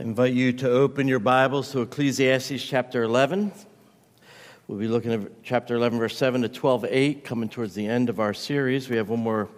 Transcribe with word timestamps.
I 0.00 0.02
invite 0.02 0.32
you 0.32 0.54
to 0.54 0.70
open 0.70 1.08
your 1.08 1.18
Bibles 1.18 1.72
to 1.72 1.82
Ecclesiastes 1.82 2.64
chapter 2.64 3.02
11. 3.02 3.52
We'll 4.66 4.78
be 4.78 4.88
looking 4.88 5.12
at 5.12 5.42
chapter 5.42 5.74
11, 5.74 5.98
verse 5.98 6.16
7 6.16 6.40
to 6.40 6.48
12, 6.48 6.86
8, 6.88 7.22
coming 7.22 7.50
towards 7.50 7.74
the 7.74 7.86
end 7.86 8.08
of 8.08 8.18
our 8.18 8.32
series. 8.32 8.88
We 8.88 8.96
have 8.96 9.10
one 9.10 9.20
more 9.20 9.50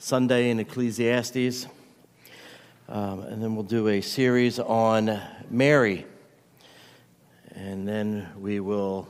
Sunday 0.00 0.50
in 0.50 0.58
Ecclesiastes. 0.58 1.68
Um, 2.88 3.20
and 3.20 3.40
then 3.40 3.54
we'll 3.54 3.62
do 3.62 3.86
a 3.86 4.00
series 4.00 4.58
on 4.58 5.20
Mary. 5.50 6.04
And 7.54 7.86
then 7.86 8.28
we 8.40 8.58
will 8.58 9.08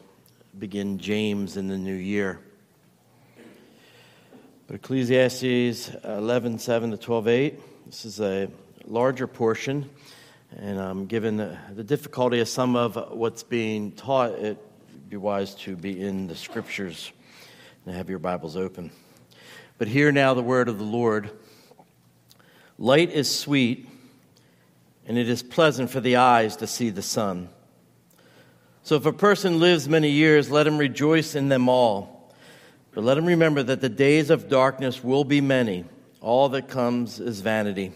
begin 0.59 0.99
James 0.99 1.57
in 1.57 1.69
the 1.69 1.79
new 1.79 1.95
year. 1.95 2.39
But 4.67 4.77
Ecclesiastes 4.77 5.89
11, 6.05 6.59
7 6.59 6.91
to 6.91 6.99
12, 6.99 7.29
8. 7.29 7.87
This 7.87 8.05
is 8.05 8.21
a 8.21 8.51
larger 8.87 9.27
portion. 9.27 9.89
And 10.55 10.79
um, 10.79 11.07
given 11.07 11.37
the, 11.37 11.59
the, 11.75 11.83
difficulty 11.83 12.41
of 12.41 12.49
some 12.49 12.77
of 12.77 12.97
what's 13.11 13.43
being 13.43 13.93
taught, 13.93 14.33
it 14.33 14.59
would 14.93 15.11
be 15.11 15.17
wise 15.17 15.55
to 15.57 15.77
be 15.77 16.01
in 16.01 16.29
the 16.29 16.37
scriptures 16.37 17.11
and 17.85 17.95
have 17.95 18.09
your 18.09 18.21
Bibles 18.21 18.57
open. 18.57 18.91
But 19.79 19.89
hear 19.89 20.13
now 20.13 20.35
the 20.35 20.43
word 20.43 20.69
of 20.69 20.79
the 20.79 20.85
Lord. 20.85 21.31
Light 22.79 23.11
is 23.11 23.35
sweet, 23.35 23.89
and 25.07 25.19
it 25.19 25.29
is 25.29 25.43
pleasant 25.43 25.91
for 25.91 26.01
the 26.01 26.17
eyes 26.17 26.57
to 26.57 26.67
see 26.67 26.91
the 26.91 27.03
sun. 27.03 27.49
So 28.83 28.95
if 28.95 29.05
a 29.05 29.13
person 29.13 29.59
lives 29.59 29.89
many 29.89 30.11
years, 30.11 30.51
let 30.51 30.67
him 30.67 30.79
rejoice 30.79 31.35
in 31.35 31.49
them 31.49 31.69
all. 31.69 32.33
But 32.93 33.03
let 33.05 33.19
him 33.19 33.27
remember 33.27 33.63
that 33.65 33.81
the 33.81 33.89
days 33.89 34.31
of 34.31 34.49
darkness 34.49 35.03
will 35.03 35.25
be 35.25 35.41
many. 35.41 35.85
All 36.21 36.49
that 36.51 36.69
comes 36.69 37.21
is 37.21 37.41
vanity. 37.41 37.93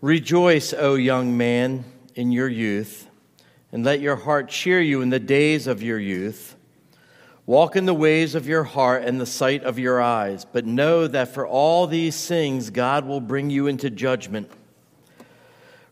Rejoice, 0.00 0.72
O 0.72 0.94
young 0.94 1.36
man, 1.36 1.84
in 2.14 2.32
your 2.32 2.48
youth, 2.48 3.08
and 3.72 3.84
let 3.84 4.00
your 4.00 4.16
heart 4.16 4.48
cheer 4.48 4.80
you 4.80 5.02
in 5.02 5.10
the 5.10 5.18
days 5.18 5.66
of 5.66 5.82
your 5.82 5.98
youth. 5.98 6.56
Walk 7.46 7.76
in 7.76 7.84
the 7.84 7.94
ways 7.94 8.34
of 8.34 8.46
your 8.46 8.64
heart 8.64 9.04
and 9.04 9.20
the 9.20 9.26
sight 9.26 9.64
of 9.64 9.78
your 9.78 10.00
eyes, 10.00 10.46
but 10.46 10.64
know 10.64 11.06
that 11.06 11.28
for 11.28 11.46
all 11.46 11.86
these 11.86 12.26
things 12.26 12.70
God 12.70 13.04
will 13.06 13.20
bring 13.20 13.50
you 13.50 13.66
into 13.66 13.90
judgment. 13.90 14.50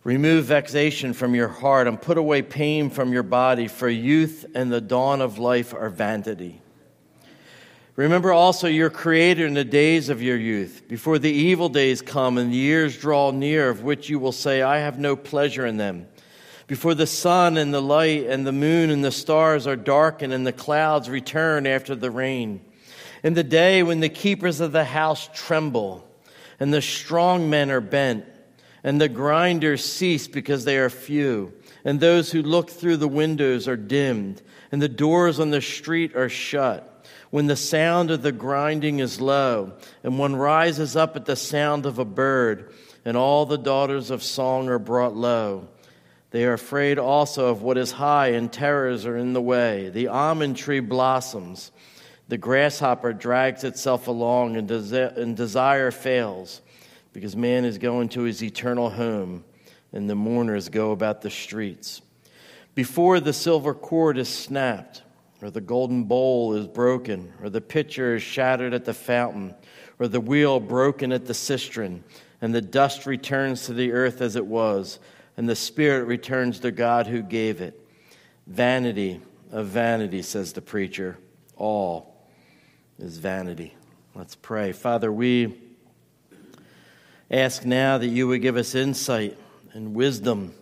Remove 0.03 0.47
vexation 0.47 1.13
from 1.13 1.35
your 1.35 1.49
heart 1.49 1.87
and 1.87 2.01
put 2.01 2.17
away 2.17 2.41
pain 2.41 2.89
from 2.89 3.13
your 3.13 3.23
body, 3.23 3.69
for 3.69 3.89
youth 3.89 4.47
and 4.55 4.73
the 4.73 4.81
dawn 4.81 5.21
of 5.21 5.39
life 5.39 5.75
are 5.75 5.91
vanity. 5.91 6.62
Remember 7.95 8.33
also 8.33 8.69
your 8.69 8.89
Creator 8.89 9.47
in 9.47 9.53
the 9.53 9.65
days 9.65 10.09
of 10.09 10.23
your 10.23 10.39
youth, 10.39 10.83
before 10.89 11.19
the 11.19 11.31
evil 11.31 11.69
days 11.69 12.01
come 12.01 12.39
and 12.39 12.51
the 12.51 12.57
years 12.57 12.97
draw 12.97 13.31
near, 13.33 13.69
of 13.69 13.83
which 13.83 14.09
you 14.09 14.19
will 14.19 14.33
say, 14.33 14.63
I 14.63 14.79
have 14.79 14.99
no 14.99 15.15
pleasure 15.15 15.67
in 15.67 15.77
them. 15.77 16.07
Before 16.67 16.95
the 16.95 17.07
sun 17.07 17.59
and 17.59 17.75
the 17.75 17.83
light 17.83 18.25
and 18.27 18.47
the 18.47 18.53
moon 18.53 18.89
and 18.89 19.05
the 19.05 19.13
stars 19.13 19.67
are 19.67 19.77
darkened 19.77 20.33
and 20.33 20.47
the 20.47 20.55
clouds 20.55 21.11
return 21.11 21.67
after 21.67 21.95
the 21.95 22.11
rain. 22.11 22.63
In 23.23 23.35
the 23.35 23.45
day 23.45 23.83
when 23.83 24.01
the 24.01 24.09
keepers 24.09 24.61
of 24.61 24.73
the 24.73 24.85
house 24.85 25.29
tremble 25.35 26.09
and 26.59 26.73
the 26.73 26.81
strong 26.81 27.51
men 27.51 27.71
are 27.71 27.83
bent 27.83 28.25
and 28.83 29.01
the 29.01 29.09
grinders 29.11 29.85
cease 29.85 30.29
because 30.29 30.65
they 30.65 30.79
are 30.79 30.89
few 30.89 31.53
and 31.85 32.01
those 32.01 32.33
who 32.33 32.43
look 32.43 32.71
through 32.71 32.97
the 32.97 33.09
windows 33.09 33.69
are 33.69 33.77
dimmed 33.77 34.41
and 34.71 34.81
the 34.81 34.89
doors 34.89 35.39
on 35.39 35.51
the 35.51 35.61
street 35.61 36.17
are 36.17 36.31
shut 36.31 36.92
when 37.33 37.47
the 37.47 37.57
sound 37.57 38.11
of 38.11 38.21
the 38.21 38.31
grinding 38.31 38.99
is 38.99 39.19
low, 39.19 39.73
and 40.05 40.19
one 40.19 40.37
rises 40.37 40.97
up 40.97 41.17
at 41.17 41.25
the 41.25 41.35
sound 41.35 41.87
of 41.87 41.99
a 41.99 42.05
bird, 42.05 42.71
and 43.07 43.17
all 43.17 43.47
the 43.47 43.57
daughters 43.57 44.11
of 44.11 44.23
song 44.23 44.69
are 44.69 44.79
brought 44.79 45.17
low. 45.17 45.67
They 46.31 46.45
are 46.45 46.53
afraid 46.53 46.99
also 46.99 47.47
of 47.47 47.63
what 47.63 47.79
is 47.79 47.93
high, 47.93 48.29
and 48.29 48.53
terrors 48.53 49.07
are 49.07 49.17
in 49.17 49.33
the 49.33 49.41
way. 49.41 49.89
The 49.89 50.09
almond 50.09 50.59
tree 50.59 50.81
blossoms. 50.81 51.73
The 52.29 52.37
grasshopper 52.37 53.15
drags 53.15 53.65
itself 53.65 54.09
along, 54.09 54.59
and, 54.59 54.71
and 54.71 55.35
desire 55.35 55.91
fails, 55.91 56.61
because 57.15 57.35
man 57.35 57.65
is 57.65 57.79
going 57.79 58.11
to 58.11 58.25
his 58.25 58.43
eternal 58.43 58.91
home, 58.91 59.43
and 59.91 60.09
the 60.09 60.15
mourners 60.15 60.69
go 60.69 60.91
about 60.91 61.23
the 61.23 61.31
streets. 61.31 62.03
Before 62.75 63.21
the 63.21 63.33
silver 63.33 63.73
cord 63.73 64.19
is 64.19 64.29
snapped, 64.29 65.01
or 65.43 65.51
the 65.51 65.61
golden 65.61 66.05
bowl 66.05 66.55
is 66.55 66.69
broken, 66.69 67.33
or 67.43 67.51
the 67.51 67.61
pitcher 67.61 68.15
is 68.15 68.23
shattered 68.23 68.73
at 68.73 68.85
the 68.85 68.95
fountain, 68.95 69.55
or 69.99 70.07
the 70.07 70.21
wheel 70.21 70.61
broken 70.61 71.11
at 71.11 71.27
the 71.27 71.35
cistern, 71.35 72.05
and 72.41 72.55
the 72.55 72.63
dust 72.63 73.07
returns 73.07 73.67
to 73.67 73.75
the 73.75 73.91
earth 73.93 74.21
as 74.21 74.37
it 74.37 74.47
was, 74.47 75.01
and 75.37 75.49
the 75.49 75.57
spirit 75.57 76.05
returns 76.05 76.61
to 76.61 76.71
God 76.71 77.09
who 77.09 77.23
gave 77.23 77.61
it. 77.61 77.79
Vanity 78.47 79.21
of 79.51 79.67
vanity, 79.67 80.23
says 80.23 80.53
the 80.53 80.63
preacher. 80.63 81.19
All 81.57 82.15
is 82.99 83.19
vanity. 83.19 83.75
Let's 84.15 84.37
pray. 84.37 84.73
Father, 84.73 85.13
we 85.13 85.59
ask 87.31 87.65
now 87.65 87.99
that 87.99 88.07
you 88.07 88.29
would 88.29 88.43
give 88.43 88.57
us 88.57 88.75
insight 88.75 89.37
and 89.73 89.95
wisdom 89.95 90.55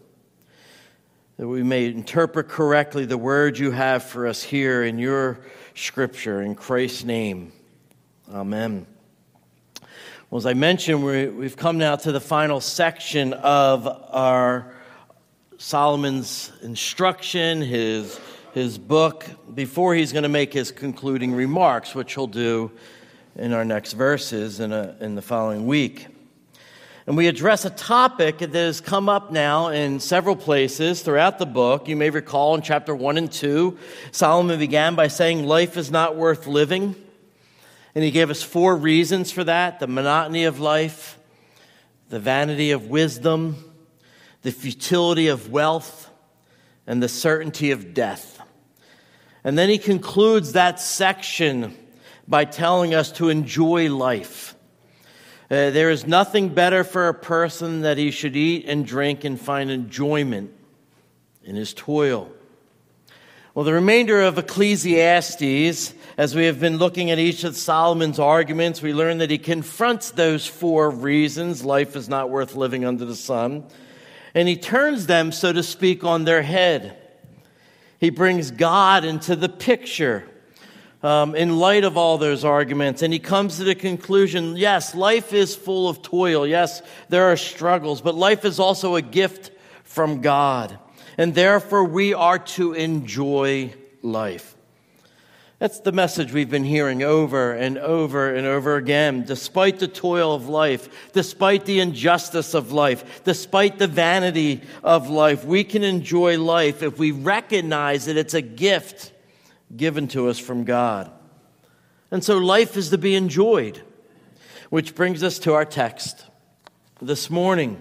that 1.40 1.48
we 1.48 1.62
may 1.62 1.86
interpret 1.86 2.48
correctly 2.48 3.06
the 3.06 3.16
words 3.16 3.58
you 3.58 3.70
have 3.70 4.02
for 4.02 4.26
us 4.26 4.42
here 4.42 4.84
in 4.84 4.98
your 4.98 5.40
scripture. 5.74 6.42
In 6.42 6.54
Christ's 6.54 7.02
name, 7.02 7.50
amen. 8.30 8.84
Well, 10.28 10.36
as 10.36 10.44
I 10.44 10.52
mentioned, 10.52 11.02
we 11.02 11.44
have 11.44 11.56
come 11.56 11.78
now 11.78 11.96
to 11.96 12.12
the 12.12 12.20
final 12.20 12.60
section 12.60 13.32
of 13.32 13.86
our 13.86 14.74
Solomon's 15.56 16.52
instruction, 16.60 17.62
his, 17.62 18.20
his 18.52 18.76
book, 18.76 19.24
before 19.54 19.94
he's 19.94 20.12
going 20.12 20.24
to 20.24 20.28
make 20.28 20.52
his 20.52 20.70
concluding 20.70 21.32
remarks, 21.32 21.94
which 21.94 22.12
he'll 22.12 22.26
do 22.26 22.70
in 23.36 23.54
our 23.54 23.64
next 23.64 23.94
verses 23.94 24.60
in, 24.60 24.74
a, 24.74 24.94
in 25.00 25.14
the 25.14 25.22
following 25.22 25.66
week. 25.66 26.06
And 27.06 27.16
we 27.16 27.28
address 27.28 27.64
a 27.64 27.70
topic 27.70 28.38
that 28.38 28.54
has 28.54 28.80
come 28.80 29.08
up 29.08 29.30
now 29.30 29.68
in 29.68 30.00
several 30.00 30.36
places 30.36 31.00
throughout 31.00 31.38
the 31.38 31.46
book. 31.46 31.88
You 31.88 31.96
may 31.96 32.10
recall 32.10 32.54
in 32.54 32.62
chapter 32.62 32.94
1 32.94 33.16
and 33.16 33.32
2, 33.32 33.78
Solomon 34.12 34.58
began 34.58 34.94
by 34.94 35.08
saying 35.08 35.46
life 35.46 35.78
is 35.78 35.90
not 35.90 36.16
worth 36.16 36.46
living. 36.46 36.94
And 37.94 38.04
he 38.04 38.10
gave 38.10 38.30
us 38.30 38.42
four 38.42 38.76
reasons 38.76 39.32
for 39.32 39.44
that 39.44 39.80
the 39.80 39.86
monotony 39.86 40.44
of 40.44 40.60
life, 40.60 41.18
the 42.10 42.20
vanity 42.20 42.70
of 42.70 42.86
wisdom, 42.86 43.56
the 44.42 44.52
futility 44.52 45.28
of 45.28 45.50
wealth, 45.50 46.10
and 46.86 47.02
the 47.02 47.08
certainty 47.08 47.70
of 47.70 47.94
death. 47.94 48.40
And 49.42 49.56
then 49.56 49.70
he 49.70 49.78
concludes 49.78 50.52
that 50.52 50.78
section 50.78 51.74
by 52.28 52.44
telling 52.44 52.94
us 52.94 53.10
to 53.12 53.30
enjoy 53.30 53.92
life 53.92 54.54
uh, 55.50 55.70
there 55.70 55.90
is 55.90 56.06
nothing 56.06 56.50
better 56.50 56.84
for 56.84 57.08
a 57.08 57.14
person 57.14 57.80
that 57.80 57.98
he 57.98 58.12
should 58.12 58.36
eat 58.36 58.66
and 58.68 58.86
drink 58.86 59.24
and 59.24 59.40
find 59.40 59.68
enjoyment 59.68 60.52
in 61.42 61.56
his 61.56 61.74
toil. 61.74 62.30
Well, 63.52 63.64
the 63.64 63.72
remainder 63.72 64.20
of 64.20 64.38
Ecclesiastes, 64.38 65.92
as 66.16 66.34
we 66.36 66.44
have 66.44 66.60
been 66.60 66.76
looking 66.76 67.10
at 67.10 67.18
each 67.18 67.42
of 67.42 67.56
Solomon's 67.56 68.20
arguments, 68.20 68.80
we 68.80 68.94
learn 68.94 69.18
that 69.18 69.30
he 69.30 69.38
confronts 69.38 70.12
those 70.12 70.46
four 70.46 70.88
reasons 70.88 71.64
life 71.64 71.96
is 71.96 72.08
not 72.08 72.30
worth 72.30 72.54
living 72.54 72.84
under 72.84 73.04
the 73.04 73.16
sun, 73.16 73.64
and 74.34 74.46
he 74.46 74.56
turns 74.56 75.06
them, 75.06 75.32
so 75.32 75.52
to 75.52 75.64
speak, 75.64 76.04
on 76.04 76.24
their 76.24 76.42
head. 76.42 76.96
He 77.98 78.10
brings 78.10 78.52
God 78.52 79.04
into 79.04 79.34
the 79.34 79.48
picture 79.48 80.28
um, 81.02 81.34
in 81.34 81.58
light 81.58 81.84
of 81.84 81.96
all 81.96 82.18
those 82.18 82.44
arguments. 82.44 83.02
And 83.02 83.12
he 83.12 83.18
comes 83.18 83.56
to 83.56 83.64
the 83.64 83.74
conclusion 83.74 84.56
yes, 84.56 84.94
life 84.94 85.32
is 85.32 85.54
full 85.54 85.88
of 85.88 86.02
toil. 86.02 86.46
Yes, 86.46 86.82
there 87.08 87.30
are 87.32 87.36
struggles, 87.36 88.00
but 88.00 88.14
life 88.14 88.44
is 88.44 88.58
also 88.58 88.96
a 88.96 89.02
gift 89.02 89.50
from 89.84 90.20
God. 90.20 90.78
And 91.18 91.34
therefore, 91.34 91.84
we 91.84 92.14
are 92.14 92.38
to 92.38 92.72
enjoy 92.72 93.74
life. 94.02 94.56
That's 95.58 95.80
the 95.80 95.92
message 95.92 96.32
we've 96.32 96.48
been 96.48 96.64
hearing 96.64 97.02
over 97.02 97.52
and 97.52 97.76
over 97.76 98.34
and 98.34 98.46
over 98.46 98.76
again. 98.76 99.24
Despite 99.24 99.78
the 99.78 99.88
toil 99.88 100.34
of 100.34 100.48
life, 100.48 101.12
despite 101.12 101.66
the 101.66 101.80
injustice 101.80 102.54
of 102.54 102.72
life, 102.72 103.22
despite 103.24 103.78
the 103.78 103.86
vanity 103.86 104.62
of 104.82 105.10
life, 105.10 105.44
we 105.44 105.64
can 105.64 105.84
enjoy 105.84 106.38
life 106.38 106.82
if 106.82 106.98
we 106.98 107.10
recognize 107.10 108.06
that 108.06 108.16
it's 108.16 108.32
a 108.32 108.40
gift 108.40 109.12
given 109.76 110.08
to 110.08 110.28
us 110.28 110.38
from 110.38 110.64
God. 110.64 111.10
And 112.10 112.24
so 112.24 112.38
life 112.38 112.76
is 112.76 112.90
to 112.90 112.98
be 112.98 113.14
enjoyed, 113.14 113.80
which 114.68 114.94
brings 114.94 115.22
us 115.22 115.38
to 115.40 115.54
our 115.54 115.64
text 115.64 116.26
this 117.00 117.30
morning. 117.30 117.80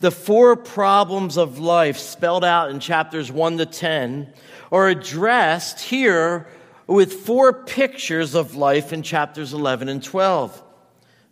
The 0.00 0.10
four 0.10 0.56
problems 0.56 1.36
of 1.36 1.58
life 1.58 1.98
spelled 1.98 2.44
out 2.44 2.70
in 2.70 2.80
chapters 2.80 3.32
1 3.32 3.58
to 3.58 3.66
10 3.66 4.32
are 4.70 4.88
addressed 4.88 5.80
here 5.80 6.46
with 6.86 7.12
four 7.12 7.52
pictures 7.52 8.34
of 8.34 8.54
life 8.54 8.92
in 8.92 9.02
chapters 9.02 9.52
11 9.52 9.88
and 9.88 10.02
12. 10.02 10.62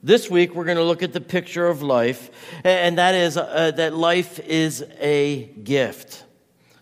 This 0.02 0.30
week, 0.30 0.54
we're 0.54 0.64
going 0.64 0.76
to 0.76 0.84
look 0.84 1.02
at 1.02 1.12
the 1.12 1.20
picture 1.20 1.66
of 1.66 1.82
life, 1.82 2.30
and 2.62 2.98
that 2.98 3.14
is 3.14 3.36
uh, 3.36 3.72
that 3.76 3.94
life 3.94 4.38
is 4.38 4.84
a 5.00 5.46
gift. 5.64 6.24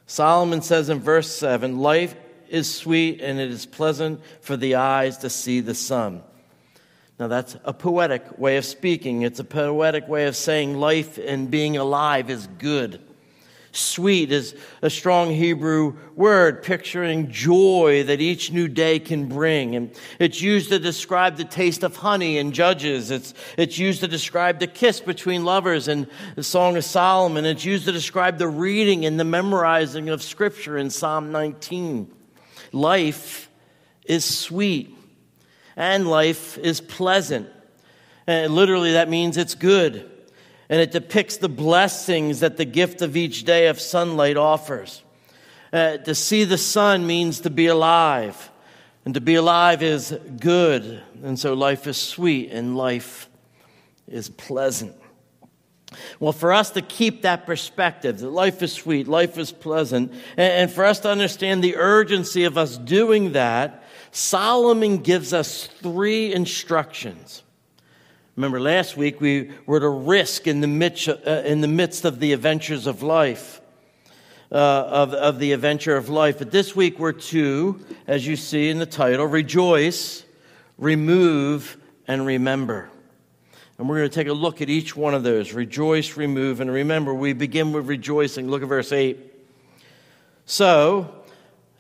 Solomon 0.07 0.61
says 0.61 0.91
in 0.91 1.01
verse 1.01 1.31
7 1.31 1.79
Life 1.79 2.15
is 2.55 2.73
sweet 2.73 3.21
and 3.21 3.41
it 3.41 3.51
is 3.51 3.67
pleasant 3.67 4.21
for 4.41 4.57
the 4.57 4.77
eyes 4.77 5.19
to 5.19 5.29
see 5.29 5.61
the 5.61 5.75
sun. 5.75 6.23
Now, 7.19 7.29
that's 7.29 7.57
a 7.65 7.73
poetic 7.73 8.39
way 8.39 8.57
of 8.57 8.65
speaking. 8.65 9.23
It's 9.23 9.39
a 9.39 9.45
poetic 9.45 10.09
way 10.09 10.27
of 10.27 10.37
saying 10.37 10.79
life 10.79 11.19
and 11.19 11.51
being 11.51 11.77
alive 11.77 12.29
is 12.29 12.49
good. 12.59 13.01
Sweet 13.71 14.31
is 14.31 14.55
a 14.83 14.91
strong 14.91 15.33
Hebrew 15.33 15.97
word 16.15 16.63
picturing 16.63 17.31
joy 17.33 18.05
that 18.05 18.21
each 18.21 18.53
new 18.53 18.69
day 18.69 19.01
can 19.01 19.27
bring. 19.27 19.75
And 19.75 19.91
it's 20.21 20.41
used 20.41 20.69
to 20.69 20.79
describe 20.79 21.37
the 21.37 21.45
taste 21.45 21.83
of 21.83 21.97
honey 21.97 22.39
in 22.39 22.53
Judges. 22.53 23.11
It's, 23.11 23.35
it's 23.59 23.77
used 23.77 24.01
to 24.01 24.09
describe 24.09 24.61
the 24.61 24.69
kiss 24.69 25.01
between 25.01 25.45
lovers 25.45 25.89
in 25.89 26.09
the 26.37 26.45
Song 26.45 26.77
of 26.77 26.85
Solomon. 26.85 27.45
It's 27.45 27.65
used 27.65 27.87
to 27.87 27.93
describe 27.93 28.39
the 28.39 28.49
reading 28.49 29.07
and 29.07 29.19
the 29.19 29.25
memorizing 29.25 30.09
of 30.09 30.23
Scripture 30.23 30.79
in 30.79 30.89
Psalm 30.89 31.33
19. 31.33 32.24
Life 32.75 33.49
is 34.05 34.25
sweet 34.25 34.97
and 35.77 36.09
life 36.09 36.59
is 36.59 36.81
pleasant. 36.81 37.49
And 38.27 38.55
literally, 38.55 38.93
that 38.93 39.09
means 39.09 39.37
it's 39.37 39.55
good 39.55 40.11
and 40.69 40.81
it 40.81 40.91
depicts 40.91 41.37
the 41.37 41.49
blessings 41.49 42.41
that 42.41 42.57
the 42.57 42.65
gift 42.65 43.03
of 43.03 43.17
each 43.17 43.45
day 43.45 43.69
of 43.69 43.81
sunlight 43.81 44.37
offers. 44.37 45.03
Uh, 45.73 45.99
to 45.99 46.15
see 46.15 46.45
the 46.45 46.59
sun 46.59 47.07
means 47.07 47.41
to 47.41 47.51
be 47.51 47.67
alive, 47.67 48.51
and 49.05 49.15
to 49.15 49.21
be 49.21 49.35
alive 49.35 49.83
is 49.83 50.17
good, 50.41 51.03
and 51.23 51.39
so 51.39 51.55
life 51.55 51.87
is 51.87 51.97
sweet 51.97 52.51
and 52.51 52.77
life 52.77 53.29
is 54.07 54.29
pleasant. 54.29 54.95
Well, 56.21 56.33
for 56.33 56.53
us 56.53 56.71
to 56.71 56.83
keep 56.83 57.23
that 57.23 57.47
perspective, 57.47 58.19
that 58.19 58.31
life 58.31 58.63
is 58.63 58.73
sweet, 58.73 59.09
life 59.09 59.39
is 59.39 59.53
pleasant, 59.53 60.13
and, 60.37 60.71
for 60.71 60.85
us 60.85 61.01
to 61.01 61.11
understand 61.11 61.63
the 61.63 61.77
urgency 61.77 62.45
of 62.45 62.59
us 62.59 62.77
doing 62.79 63.33
that, 63.33 63.85
Solomon 64.11 64.99
gives 64.99 65.33
us 65.33 65.67
three 65.67 66.33
instructions 66.33 67.45
Remember, 68.37 68.61
last 68.61 68.97
week 68.97 69.21
we 69.21 69.53
were 69.65 69.79
to 69.79 69.89
risk 69.89 70.49
in 70.49 70.61
the 70.61 70.67
midst, 70.67 71.09
uh, 71.09 71.43
in 71.45 71.61
the 71.61 71.69
midst 71.69 72.05
of 72.05 72.19
the 72.19 72.33
adventures 72.33 72.89
of 72.89 73.01
life, 73.01 73.61
uh, 74.51 74.57
of, 74.57 75.15
of 75.15 75.39
the 75.39 75.53
adventure 75.53 75.97
of 75.97 76.09
life. 76.09 76.39
But 76.39 76.51
this 76.51 76.75
week 76.75 76.99
we're 76.99 77.13
to, 77.13 77.79
as 78.09 78.27
you 78.27 78.35
see 78.35 78.71
in 78.71 78.81
the 78.81 78.87
title, 78.87 79.25
rejoice, 79.25 80.25
remove, 80.79 81.77
and 82.09 82.27
remember. 82.27 82.91
And 83.79 83.89
we're 83.89 83.99
going 83.99 84.11
to 84.11 84.15
take 84.15 84.29
a 84.29 84.33
look 84.33 84.63
at 84.63 84.71
each 84.71 84.97
one 84.97 85.15
of 85.15 85.23
those 85.23 85.53
rejoice, 85.53 86.17
remove, 86.17 86.61
and 86.61 86.71
remember. 86.71 87.13
We 87.13 87.33
begin 87.33 87.73
with 87.73 87.89
rejoicing. 87.89 88.49
Look 88.49 88.63
at 88.63 88.69
verse 88.69 88.93
8. 88.93 89.19
So, 90.47 91.25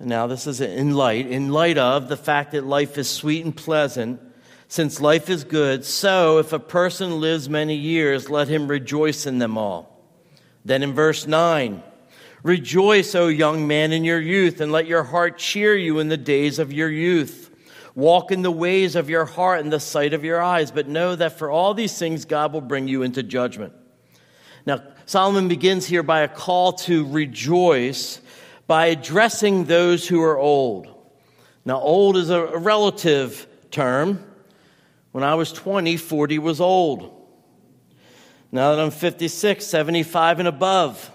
now 0.01 0.27
this 0.27 0.47
is 0.47 0.61
in 0.61 0.95
light, 0.95 1.27
in 1.27 1.51
light 1.51 1.79
of 1.79 2.09
the 2.09 2.17
fact 2.17 2.53
that 2.53 2.65
life 2.65 2.99
is 2.99 3.09
sweet 3.09 3.45
and 3.45 3.57
pleasant 3.57 4.21
since 4.69 5.01
life 5.01 5.31
is 5.31 5.45
good, 5.45 5.85
so 5.85 6.39
if 6.39 6.53
a 6.53 6.59
person 6.59 7.21
lives 7.21 7.49
many 7.49 7.77
years, 7.77 8.29
let 8.29 8.49
him 8.49 8.67
rejoice 8.67 9.27
in 9.27 9.39
them 9.39 9.57
all. 9.57 10.03
Then 10.65 10.83
in 10.83 10.95
verse 10.95 11.27
9, 11.29 11.83
Rejoice, 12.43 13.15
O 13.15 13.29
young 13.29 13.67
man, 13.67 13.93
in 13.93 14.05
your 14.05 14.21
youth, 14.21 14.61
and 14.61 14.73
let 14.73 14.87
your 14.87 15.05
heart 15.05 15.39
cheer 15.39 15.77
you 15.77 15.99
in 15.99 16.09
the 16.09 16.17
days 16.17 16.59
of 16.59 16.73
your 16.73 16.91
youth. 16.91 17.44
Walk 17.95 18.33
in 18.33 18.43
the 18.43 18.51
ways 18.51 18.97
of 18.97 19.09
your 19.09 19.25
heart 19.25 19.61
and 19.61 19.73
the 19.73 19.79
sight 19.79 20.15
of 20.15 20.25
your 20.25 20.43
eyes, 20.43 20.71
but 20.71 20.89
know 20.89 21.15
that 21.15 21.39
for 21.39 21.51
all 21.51 21.75
these 21.75 21.97
things 21.97 22.25
God 22.25 22.53
will 22.53 22.61
bring 22.61 22.89
you 22.89 23.03
into 23.03 23.23
judgment. 23.23 23.73
Now, 24.67 24.83
Solomon 25.07 25.49
begins 25.49 25.87
here 25.87 26.03
by 26.03 26.21
a 26.21 26.29
call 26.29 26.73
to 26.73 27.07
rejoice 27.07 28.21
by 28.67 28.87
addressing 28.87 29.65
those 29.65 30.09
who 30.09 30.23
are 30.23 30.39
old. 30.39 30.89
Now, 31.65 31.81
old 31.81 32.17
is 32.17 32.31
a 32.31 32.59
relative 32.59 33.47
term. 33.71 34.25
When 35.13 35.23
I 35.23 35.35
was 35.35 35.53
20, 35.53 35.97
40 35.97 36.39
was 36.39 36.61
old. 36.61 37.11
Now 38.51 38.75
that 38.75 38.83
I'm 38.83 38.91
56, 38.91 39.65
75 39.65 40.39
and 40.39 40.49
above 40.49 41.11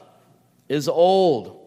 is 0.68 0.88
old. 0.88 1.59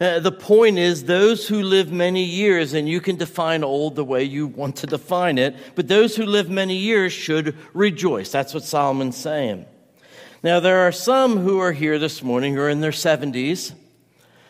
Uh, 0.00 0.18
the 0.18 0.32
point 0.32 0.78
is, 0.78 1.04
those 1.04 1.46
who 1.46 1.62
live 1.62 1.92
many 1.92 2.24
years, 2.24 2.72
and 2.72 2.88
you 2.88 3.00
can 3.00 3.16
define 3.16 3.62
old 3.62 3.96
the 3.96 4.04
way 4.04 4.24
you 4.24 4.46
want 4.46 4.76
to 4.76 4.86
define 4.86 5.36
it, 5.36 5.54
but 5.74 5.88
those 5.88 6.16
who 6.16 6.24
live 6.24 6.48
many 6.48 6.74
years 6.74 7.12
should 7.12 7.54
rejoice. 7.74 8.32
That's 8.32 8.54
what 8.54 8.64
Solomon's 8.64 9.18
saying. 9.18 9.66
Now, 10.42 10.58
there 10.58 10.78
are 10.78 10.92
some 10.92 11.36
who 11.36 11.58
are 11.58 11.72
here 11.72 11.98
this 11.98 12.22
morning 12.22 12.54
who 12.54 12.62
are 12.62 12.70
in 12.70 12.80
their 12.80 12.92
70s, 12.92 13.74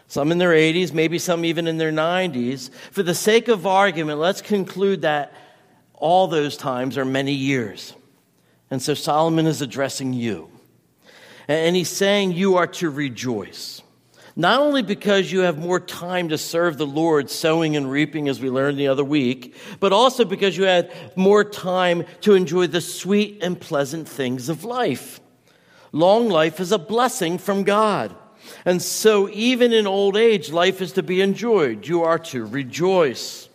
some 0.06 0.30
in 0.30 0.38
their 0.38 0.52
80s, 0.52 0.92
maybe 0.92 1.18
some 1.18 1.44
even 1.44 1.66
in 1.66 1.78
their 1.78 1.90
90s. 1.90 2.70
For 2.92 3.02
the 3.02 3.14
sake 3.14 3.48
of 3.48 3.66
argument, 3.66 4.20
let's 4.20 4.42
conclude 4.42 5.02
that 5.02 5.32
all 5.94 6.28
those 6.28 6.56
times 6.56 6.96
are 6.96 7.04
many 7.04 7.32
years. 7.32 7.92
And 8.70 8.80
so 8.80 8.94
Solomon 8.94 9.48
is 9.48 9.62
addressing 9.62 10.12
you. 10.12 10.48
And 11.48 11.74
he's 11.74 11.88
saying 11.88 12.32
you 12.32 12.56
are 12.56 12.68
to 12.68 12.88
rejoice. 12.88 13.82
Not 14.40 14.60
only 14.62 14.80
because 14.80 15.30
you 15.30 15.40
have 15.40 15.58
more 15.58 15.78
time 15.78 16.30
to 16.30 16.38
serve 16.38 16.78
the 16.78 16.86
Lord, 16.86 17.28
sowing 17.28 17.76
and 17.76 17.90
reaping, 17.90 18.26
as 18.26 18.40
we 18.40 18.48
learned 18.48 18.78
the 18.78 18.88
other 18.88 19.04
week, 19.04 19.54
but 19.80 19.92
also 19.92 20.24
because 20.24 20.56
you 20.56 20.64
had 20.64 20.90
more 21.14 21.44
time 21.44 22.06
to 22.22 22.32
enjoy 22.32 22.66
the 22.66 22.80
sweet 22.80 23.42
and 23.42 23.60
pleasant 23.60 24.08
things 24.08 24.48
of 24.48 24.64
life. 24.64 25.20
Long 25.92 26.30
life 26.30 26.58
is 26.58 26.72
a 26.72 26.78
blessing 26.78 27.36
from 27.36 27.64
God. 27.64 28.16
And 28.64 28.80
so, 28.80 29.28
even 29.28 29.74
in 29.74 29.86
old 29.86 30.16
age, 30.16 30.50
life 30.50 30.80
is 30.80 30.92
to 30.92 31.02
be 31.02 31.20
enjoyed. 31.20 31.86
You 31.86 32.04
are 32.04 32.18
to 32.18 32.46
rejoice. 32.46 33.46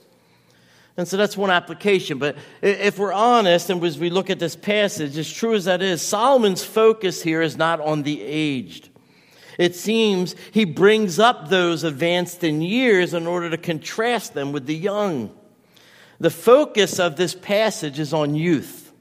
And 0.97 1.07
so 1.07 1.17
that's 1.17 1.35
one 1.35 1.49
application. 1.49 2.19
But 2.19 2.37
if 2.61 2.99
we're 2.99 3.11
honest, 3.11 3.71
and 3.71 3.83
as 3.83 3.97
we 3.97 4.11
look 4.11 4.29
at 4.29 4.37
this 4.37 4.55
passage, 4.55 5.17
as 5.17 5.33
true 5.33 5.55
as 5.55 5.65
that 5.65 5.81
is, 5.81 6.03
Solomon's 6.03 6.63
focus 6.63 7.23
here 7.23 7.41
is 7.41 7.57
not 7.57 7.81
on 7.81 8.03
the 8.03 8.21
aged. 8.21 8.89
It 9.57 9.75
seems 9.75 10.35
he 10.51 10.65
brings 10.65 11.19
up 11.19 11.49
those 11.49 11.83
advanced 11.83 12.43
in 12.43 12.61
years 12.61 13.13
in 13.13 13.27
order 13.27 13.49
to 13.49 13.57
contrast 13.57 14.33
them 14.33 14.51
with 14.51 14.65
the 14.65 14.75
young. 14.75 15.35
The 16.19 16.29
focus 16.29 16.99
of 16.99 17.15
this 17.15 17.35
passage 17.35 17.99
is 17.99 18.13
on 18.13 18.35
youth. 18.35 18.93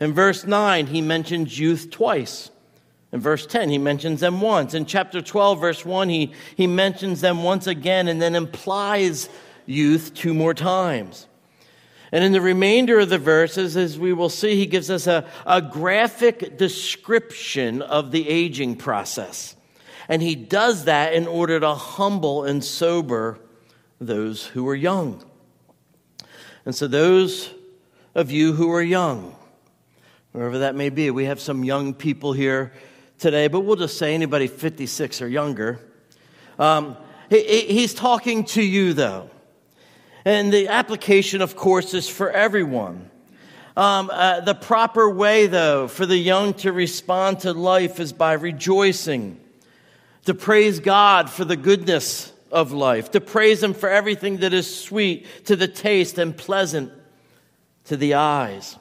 In 0.00 0.12
verse 0.12 0.44
9, 0.44 0.86
he 0.88 1.00
mentions 1.00 1.58
youth 1.58 1.90
twice. 1.90 2.50
In 3.12 3.20
verse 3.20 3.46
10, 3.46 3.70
he 3.70 3.78
mentions 3.78 4.20
them 4.20 4.40
once. 4.40 4.74
In 4.74 4.86
chapter 4.86 5.20
12, 5.20 5.60
verse 5.60 5.84
1, 5.84 6.08
he, 6.08 6.32
he 6.56 6.66
mentions 6.66 7.20
them 7.20 7.42
once 7.44 7.66
again 7.66 8.08
and 8.08 8.20
then 8.20 8.34
implies 8.34 9.28
youth 9.66 10.14
two 10.14 10.34
more 10.34 10.54
times. 10.54 11.28
And 12.10 12.22
in 12.22 12.32
the 12.32 12.40
remainder 12.40 13.00
of 13.00 13.08
the 13.08 13.18
verses, 13.18 13.76
as 13.76 13.98
we 13.98 14.12
will 14.12 14.28
see, 14.28 14.56
he 14.56 14.66
gives 14.66 14.90
us 14.90 15.06
a, 15.06 15.26
a 15.46 15.62
graphic 15.62 16.58
description 16.58 17.82
of 17.82 18.10
the 18.10 18.28
aging 18.28 18.76
process. 18.76 19.56
And 20.08 20.22
he 20.22 20.34
does 20.34 20.84
that 20.84 21.14
in 21.14 21.26
order 21.26 21.60
to 21.60 21.74
humble 21.74 22.44
and 22.44 22.62
sober 22.62 23.38
those 24.00 24.46
who 24.46 24.68
are 24.68 24.74
young. 24.74 25.24
And 26.66 26.74
so, 26.74 26.86
those 26.86 27.50
of 28.14 28.30
you 28.30 28.52
who 28.52 28.70
are 28.72 28.82
young, 28.82 29.34
wherever 30.32 30.60
that 30.60 30.74
may 30.74 30.88
be, 30.88 31.10
we 31.10 31.26
have 31.26 31.40
some 31.40 31.64
young 31.64 31.94
people 31.94 32.32
here 32.32 32.72
today, 33.18 33.48
but 33.48 33.60
we'll 33.60 33.76
just 33.76 33.98
say 33.98 34.14
anybody 34.14 34.46
56 34.46 35.22
or 35.22 35.28
younger. 35.28 35.80
Um, 36.58 36.96
he, 37.30 37.60
he's 37.60 37.94
talking 37.94 38.44
to 38.46 38.62
you, 38.62 38.92
though. 38.92 39.30
And 40.24 40.52
the 40.52 40.68
application, 40.68 41.42
of 41.42 41.54
course, 41.54 41.92
is 41.92 42.08
for 42.08 42.30
everyone. 42.30 43.10
Um, 43.76 44.08
uh, 44.12 44.40
the 44.40 44.54
proper 44.54 45.10
way, 45.10 45.46
though, 45.46 45.88
for 45.88 46.06
the 46.06 46.16
young 46.16 46.54
to 46.54 46.72
respond 46.72 47.40
to 47.40 47.52
life 47.52 48.00
is 48.00 48.12
by 48.12 48.34
rejoicing, 48.34 49.38
to 50.24 50.34
praise 50.34 50.80
God 50.80 51.30
for 51.30 51.44
the 51.44 51.56
goodness 51.56 52.32
of 52.50 52.72
life, 52.72 53.10
to 53.12 53.20
praise 53.20 53.62
Him 53.62 53.74
for 53.74 53.88
everything 53.88 54.38
that 54.38 54.54
is 54.54 54.82
sweet 54.82 55.26
to 55.46 55.56
the 55.56 55.68
taste 55.68 56.18
and 56.18 56.36
pleasant 56.36 56.92
to 57.84 57.96
the 57.96 58.14
eyes. 58.14 58.76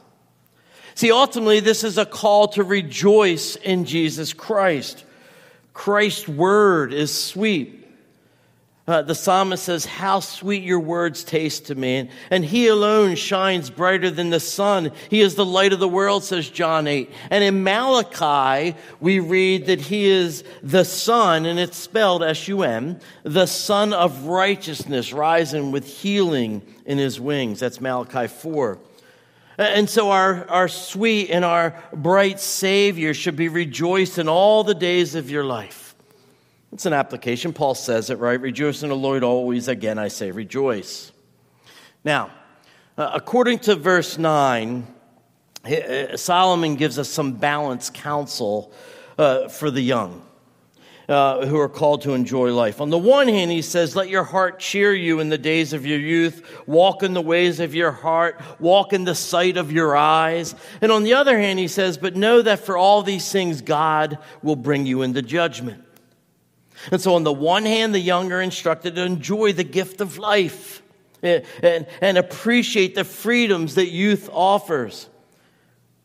See, 0.96 1.12
ultimately, 1.12 1.60
this 1.60 1.84
is 1.84 1.98
a 1.98 2.06
call 2.06 2.50
to 2.50 2.64
rejoice 2.64 3.56
in 3.56 3.86
Jesus 3.86 4.32
Christ. 4.32 5.04
Christ's 5.74 6.28
word 6.28 6.94
is 6.94 7.12
sweet. 7.12 7.83
Uh, 8.86 9.02
the 9.02 9.16
psalmist 9.16 9.64
says, 9.64 9.86
How 9.86 10.20
sweet 10.20 10.62
your 10.62 10.82
words 10.82 11.24
taste 11.24 11.68
to 11.68 11.76
me. 11.76 11.98
And, 11.98 12.10
and 12.30 12.46
he 12.46 12.68
alone 12.68 13.16
shines 13.16 13.70
brighter 13.70 14.12
than 14.12 14.30
the 14.30 14.42
sun. 14.42 14.92
He 15.10 15.22
is 15.22 15.36
the 15.36 15.46
light 15.46 15.72
of 15.72 15.80
the 15.80 15.88
world, 15.88 16.26
says 16.26 16.50
John 16.50 16.86
8. 16.86 17.10
And 17.30 17.46
in 17.46 17.64
Malachi, 17.64 18.78
we 19.00 19.20
read 19.20 19.68
that 19.68 19.80
he 19.80 20.06
is 20.06 20.44
the 20.62 20.84
Son, 20.84 21.46
and 21.46 21.60
it's 21.60 21.78
spelled 21.78 22.24
S 22.24 22.50
U 22.50 22.64
M, 22.64 23.00
the 23.24 23.46
Son 23.46 23.94
of 23.94 24.26
righteousness, 24.26 25.14
rising 25.14 25.72
with 25.72 25.88
healing 25.88 26.62
in 26.86 26.98
his 26.98 27.22
wings. 27.22 27.62
That's 27.62 27.80
Malachi 27.80 28.28
4. 28.28 28.80
And 29.58 29.90
so 29.90 30.12
our, 30.12 30.50
our 30.50 30.68
sweet 30.68 31.30
and 31.30 31.46
our 31.46 31.82
bright 31.94 32.42
Savior 32.42 33.14
should 33.14 33.38
be 33.38 33.48
rejoiced 33.48 34.18
in 34.18 34.28
all 34.28 34.66
the 34.66 34.76
days 34.76 35.16
of 35.16 35.30
your 35.30 35.46
life. 35.46 35.83
It's 36.74 36.88
an 36.88 36.94
application. 36.94 37.54
Paul 37.54 37.76
says 37.76 38.10
it, 38.10 38.18
right? 38.18 38.42
Rejoice 38.42 38.82
in 38.82 38.90
the 38.90 38.96
Lord 38.96 39.24
always. 39.24 39.68
Again, 39.68 40.00
I 40.00 40.08
say 40.08 40.32
rejoice. 40.32 41.12
Now, 42.04 42.32
uh, 42.98 43.12
according 43.14 43.60
to 43.60 43.76
verse 43.76 44.18
9, 44.18 44.88
uh, 45.64 46.18
Solomon 46.18 46.76
gives 46.76 46.98
us 46.98 47.10
some 47.10 47.34
balanced 47.34 47.94
counsel 47.94 48.74
uh, 49.20 49.50
for 49.50 49.70
the 49.70 49.82
young. 49.82 50.22
Who 51.08 51.60
are 51.60 51.70
called 51.70 52.04
to 52.04 52.14
enjoy 52.14 52.56
life. 52.56 52.82
On 52.82 52.90
the 52.90 52.98
one 52.98 53.28
hand, 53.28 53.52
he 53.52 53.62
says, 53.62 53.96
Let 53.96 54.10
your 54.10 54.24
heart 54.24 54.58
cheer 54.58 54.96
you 54.96 55.20
in 55.20 55.30
the 55.30 55.38
days 55.38 55.74
of 55.74 55.86
your 55.86 56.00
youth, 56.00 56.64
walk 56.66 57.04
in 57.04 57.14
the 57.14 57.22
ways 57.22 57.60
of 57.60 57.76
your 57.76 57.92
heart, 57.92 58.42
walk 58.60 58.94
in 58.94 59.04
the 59.04 59.14
sight 59.14 59.58
of 59.58 59.72
your 59.72 59.96
eyes. 59.96 60.56
And 60.82 60.92
on 60.92 61.04
the 61.04 61.14
other 61.14 61.38
hand, 61.38 61.60
he 61.60 61.68
says, 61.68 62.00
But 62.00 62.16
know 62.16 62.42
that 62.42 62.62
for 62.62 62.78
all 62.78 63.04
these 63.04 63.32
things, 63.32 63.62
God 63.62 64.18
will 64.42 64.56
bring 64.56 64.88
you 64.88 65.04
into 65.04 65.22
judgment. 65.22 65.83
And 66.92 67.02
so, 67.02 67.16
on 67.16 67.24
the 67.24 67.34
one 67.34 67.66
hand, 67.66 67.94
the 67.94 68.00
young 68.00 68.32
are 68.32 68.42
instructed 68.42 68.96
to 68.96 69.04
enjoy 69.04 69.54
the 69.54 69.64
gift 69.64 70.02
of 70.02 70.18
life 70.18 70.82
and, 71.22 71.88
and, 72.02 72.18
appreciate 72.18 72.96
the 72.96 73.06
freedoms 73.06 73.76
that 73.76 73.90
youth 73.90 74.30
offers. 74.32 75.08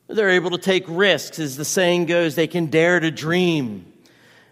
They're 0.06 0.30
able 0.30 0.50
to 0.50 0.58
take 0.58 0.85
risks, 0.87 1.38
as 1.38 1.56
the 1.56 1.64
saying 1.64 2.06
goes, 2.06 2.35
they 2.35 2.47
can 2.47 2.66
dare 2.66 3.00
to 3.00 3.11
dream. 3.11 3.92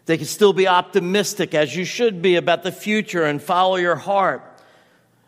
They 0.06 0.16
can 0.16 0.26
still 0.26 0.52
be 0.52 0.68
optimistic, 0.68 1.54
as 1.54 1.75
you 1.75 1.85
should 1.85 2.23
be, 2.23 2.37
about 2.37 2.62
the 2.62 2.73
future 2.73 3.25
and 3.25 3.40
follow 3.40 3.76
your 3.76 3.97
heart. 3.97 4.42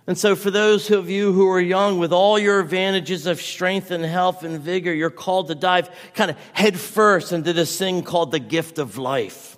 And 0.09 0.17
so, 0.17 0.35
for 0.35 0.51
those 0.51 0.91
of 0.91 1.11
you 1.11 1.35
who 1.35 1.51
are 1.51 1.61
young, 1.61 1.99
with 1.99 2.15
all 2.15 2.39
your 2.39 2.61
advantages 2.61 3.27
of 3.27 3.43
strength 3.43 3.91
and 3.91 4.03
health 4.03 4.43
and 4.43 4.59
vigor, 4.59 4.93
you're 4.93 5.11
called 5.11 5.49
to 5.49 5.55
dive 5.55 5.91
kind 6.15 6.31
of 6.31 6.39
headfirst 6.55 7.33
into 7.33 7.53
this 7.53 7.79
thing 7.79 8.03
called 8.03 8.31
the 8.31 8.39
gift 8.39 8.79
of 8.79 8.97
life. 8.97 9.58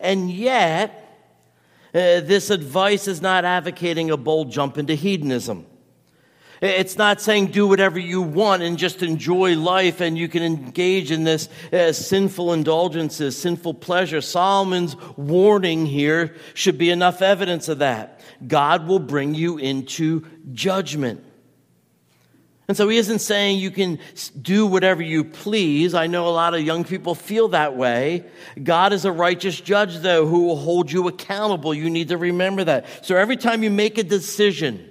And 0.00 0.30
yet, 0.30 1.06
uh, 1.94 2.20
this 2.20 2.50
advice 2.50 3.06
is 3.06 3.20
not 3.20 3.44
advocating 3.44 4.10
a 4.10 4.16
bold 4.16 4.50
jump 4.50 4.78
into 4.78 4.94
hedonism. 4.94 5.66
It's 6.62 6.98
not 6.98 7.22
saying 7.22 7.48
do 7.48 7.66
whatever 7.66 7.98
you 7.98 8.20
want 8.20 8.62
and 8.62 8.76
just 8.76 9.02
enjoy 9.02 9.56
life 9.56 10.02
and 10.02 10.18
you 10.18 10.28
can 10.28 10.42
engage 10.42 11.10
in 11.10 11.24
this 11.24 11.48
uh, 11.72 11.92
sinful 11.92 12.52
indulgences, 12.52 13.40
sinful 13.40 13.74
pleasure. 13.74 14.20
Solomon's 14.20 14.94
warning 15.16 15.86
here 15.86 16.36
should 16.52 16.76
be 16.76 16.90
enough 16.90 17.22
evidence 17.22 17.68
of 17.68 17.78
that. 17.78 18.20
God 18.46 18.86
will 18.86 18.98
bring 18.98 19.34
you 19.34 19.56
into 19.56 20.26
judgment. 20.52 21.24
And 22.70 22.76
so 22.76 22.88
he 22.88 22.98
isn't 22.98 23.18
saying 23.18 23.58
you 23.58 23.72
can 23.72 23.98
do 24.40 24.64
whatever 24.64 25.02
you 25.02 25.24
please. 25.24 25.92
I 25.92 26.06
know 26.06 26.28
a 26.28 26.30
lot 26.30 26.54
of 26.54 26.60
young 26.60 26.84
people 26.84 27.16
feel 27.16 27.48
that 27.48 27.76
way. 27.76 28.24
God 28.62 28.92
is 28.92 29.04
a 29.04 29.10
righteous 29.10 29.60
judge, 29.60 29.96
though, 29.96 30.24
who 30.24 30.44
will 30.44 30.56
hold 30.56 30.92
you 30.92 31.08
accountable. 31.08 31.74
You 31.74 31.90
need 31.90 32.10
to 32.10 32.16
remember 32.16 32.62
that. 32.62 33.04
So 33.04 33.16
every 33.16 33.36
time 33.36 33.64
you 33.64 33.72
make 33.72 33.98
a 33.98 34.04
decision, 34.04 34.88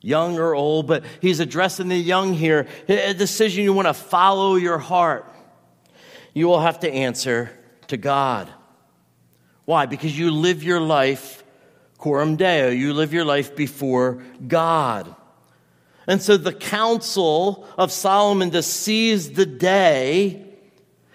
young 0.00 0.40
or 0.40 0.56
old, 0.56 0.88
but 0.88 1.04
he's 1.20 1.38
addressing 1.38 1.86
the 1.86 1.96
young 1.96 2.34
here. 2.34 2.66
A 2.88 3.14
decision 3.14 3.62
you 3.62 3.72
want 3.72 3.86
to 3.86 3.94
follow 3.94 4.56
your 4.56 4.78
heart. 4.78 5.32
You 6.34 6.48
will 6.48 6.58
have 6.58 6.80
to 6.80 6.90
answer 6.90 7.56
to 7.86 7.96
God. 7.96 8.52
Why? 9.66 9.86
Because 9.86 10.18
you 10.18 10.32
live 10.32 10.64
your 10.64 10.80
life 10.80 11.44
coram 11.96 12.34
deo. 12.34 12.70
You 12.70 12.92
live 12.92 13.12
your 13.14 13.24
life 13.24 13.54
before 13.54 14.20
God. 14.48 15.14
And 16.08 16.22
so 16.22 16.38
the 16.38 16.54
counsel 16.54 17.68
of 17.76 17.92
Solomon 17.92 18.50
to 18.52 18.62
seize 18.62 19.32
the 19.32 19.44
day 19.44 20.42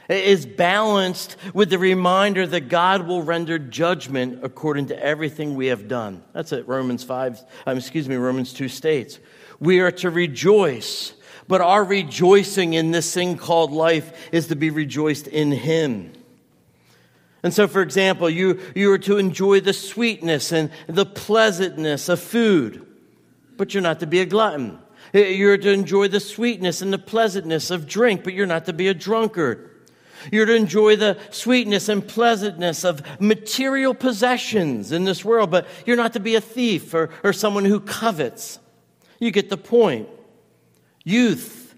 is 0.08 0.46
balanced 0.46 1.36
with 1.52 1.72
the 1.72 1.80
reminder 1.80 2.46
that 2.46 2.70
God 2.70 3.08
will 3.08 3.24
render 3.24 3.58
judgment 3.58 4.42
according 4.44 4.88
to 4.88 5.04
everything 5.04 5.56
we 5.56 5.68
have 5.68 5.88
done. 5.88 6.24
That's 6.34 6.52
it, 6.52 6.68
Romans 6.68 7.04
5, 7.04 7.44
um, 7.66 7.78
excuse 7.78 8.08
me, 8.08 8.18
Romans 8.18 8.54
2 8.54 8.68
states. 8.68 9.18
We 9.60 9.80
are 9.80 9.92
to 9.94 10.12
rejoice, 10.12 11.14
but 11.48 11.60
our 11.60 11.84
rejoicing 11.84 12.74
in 12.74 12.92
this 12.92 13.12
thing 13.12 13.36
called 13.36 13.72
life 13.72 14.30
is 14.32 14.48
to 14.48 14.56
be 14.56 14.70
rejoiced 14.70 15.28
in 15.28 15.52
Him. 15.52 16.14
And 17.42 17.52
so, 17.52 17.68
for 17.68 17.82
example, 17.82 18.30
you, 18.30 18.60
you 18.76 18.92
are 18.92 19.00
to 19.00 19.18
enjoy 19.18 19.60
the 19.62 19.74
sweetness 19.74 20.52
and 20.52 20.70
the 20.86 21.06
pleasantness 21.06 22.10
of 22.10 22.20
food, 22.20 22.86
but 23.58 23.74
you're 23.74 23.84
not 23.84 24.00
to 24.02 24.08
be 24.08 24.20
a 24.20 24.26
glutton. 24.26 24.80
You're 25.14 25.58
to 25.58 25.72
enjoy 25.72 26.08
the 26.08 26.20
sweetness 26.20 26.82
and 26.82 26.92
the 26.92 26.98
pleasantness 26.98 27.70
of 27.70 27.88
drink, 27.88 28.24
but 28.24 28.34
you're 28.34 28.48
not 28.48 28.66
to 28.66 28.74
be 28.74 28.88
a 28.88 28.94
drunkard. 28.94 29.70
You're 30.32 30.46
to 30.46 30.56
enjoy 30.56 30.96
the 30.96 31.18
sweetness 31.30 31.90
and 31.90 32.08
pleasantness 32.08 32.84
of 32.84 33.02
material 33.20 33.94
possessions 33.94 34.92
in 34.92 35.04
this 35.04 35.24
world, 35.24 35.52
but 35.52 35.68
you're 35.86 35.98
not 35.98 36.14
to 36.14 36.20
be 36.20 36.36
a 36.36 36.42
thief 36.42 36.94
or, 36.94 37.10
or 37.24 37.32
someone 37.34 37.66
who 37.66 37.80
covets. 37.80 38.60
You 39.20 39.32
get 39.32 39.50
the 39.50 39.58
point. 39.58 40.10
Youth 41.04 41.76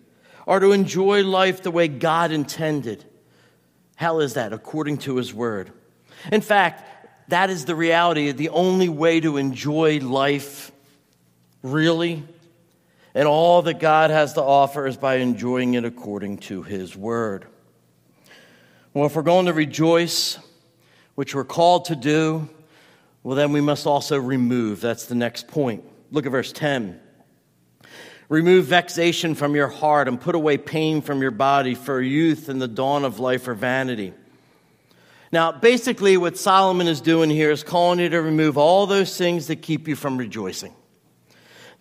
are 0.47 0.59
to 0.59 0.71
enjoy 0.71 1.23
life 1.23 1.63
the 1.63 1.71
way 1.71 1.87
God 1.87 2.31
intended. 2.31 3.03
How 3.95 4.19
is 4.19 4.35
that? 4.35 4.53
According 4.53 4.99
to 4.99 5.17
His 5.17 5.33
Word. 5.33 5.71
In 6.31 6.41
fact, 6.41 7.29
that 7.29 7.49
is 7.49 7.65
the 7.65 7.75
reality. 7.75 8.31
The 8.31 8.49
only 8.49 8.89
way 8.89 9.19
to 9.19 9.37
enjoy 9.37 9.99
life, 9.99 10.71
really, 11.63 12.23
and 13.15 13.29
all 13.29 13.61
that 13.61 13.79
God 13.79 14.11
has 14.11 14.33
to 14.33 14.43
offer 14.43 14.85
is 14.85 14.97
by 14.97 15.15
enjoying 15.15 15.73
it 15.73 15.85
according 15.85 16.39
to 16.39 16.61
His 16.61 16.95
Word. 16.95 17.47
Well, 18.93 19.05
if 19.05 19.15
we're 19.15 19.23
going 19.23 19.45
to 19.45 19.53
rejoice, 19.53 20.37
which 21.15 21.33
we're 21.33 21.45
called 21.45 21.85
to 21.85 21.95
do, 21.95 22.49
well, 23.23 23.37
then 23.37 23.53
we 23.53 23.61
must 23.61 23.87
also 23.87 24.19
remove. 24.19 24.81
That's 24.81 25.05
the 25.05 25.15
next 25.15 25.47
point. 25.47 25.83
Look 26.11 26.25
at 26.25 26.31
verse 26.31 26.51
10. 26.51 26.99
Remove 28.27 28.65
vexation 28.65 29.33
from 29.33 29.55
your 29.55 29.69
heart 29.69 30.07
and 30.07 30.19
put 30.19 30.35
away 30.35 30.57
pain 30.57 31.01
from 31.01 31.21
your 31.21 31.31
body, 31.31 31.73
for 31.73 32.01
youth 32.01 32.49
and 32.49 32.61
the 32.61 32.67
dawn 32.67 33.05
of 33.05 33.19
life 33.19 33.47
are 33.47 33.53
vanity. 33.53 34.13
Now, 35.31 35.51
basically, 35.53 36.17
what 36.17 36.37
Solomon 36.37 36.87
is 36.87 37.01
doing 37.01 37.29
here 37.29 37.51
is 37.51 37.63
calling 37.63 37.99
you 37.99 38.09
to 38.09 38.21
remove 38.21 38.57
all 38.57 38.87
those 38.87 39.17
things 39.17 39.47
that 39.47 39.57
keep 39.57 39.87
you 39.87 39.95
from 39.95 40.17
rejoicing. 40.17 40.73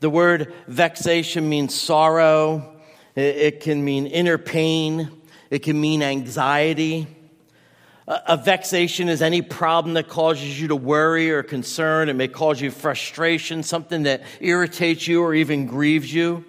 The 0.04 0.10
word 0.10 0.52
vexation 0.68 1.48
means 1.48 1.74
sorrow, 1.74 2.76
it 3.14 3.60
can 3.60 3.82
mean 3.82 4.06
inner 4.06 4.36
pain, 4.36 5.10
it 5.48 5.60
can 5.60 5.80
mean 5.80 6.02
anxiety. 6.02 7.06
A 8.06 8.36
vexation 8.36 9.08
is 9.08 9.22
any 9.22 9.40
problem 9.40 9.94
that 9.94 10.08
causes 10.08 10.60
you 10.60 10.68
to 10.68 10.76
worry 10.76 11.30
or 11.30 11.42
concern. 11.42 12.10
It 12.10 12.16
may 12.16 12.28
cause 12.28 12.60
you 12.60 12.70
frustration, 12.70 13.62
something 13.62 14.02
that 14.02 14.24
irritates 14.40 15.08
you 15.08 15.22
or 15.22 15.32
even 15.32 15.64
grieves 15.64 16.12
you. 16.12 16.44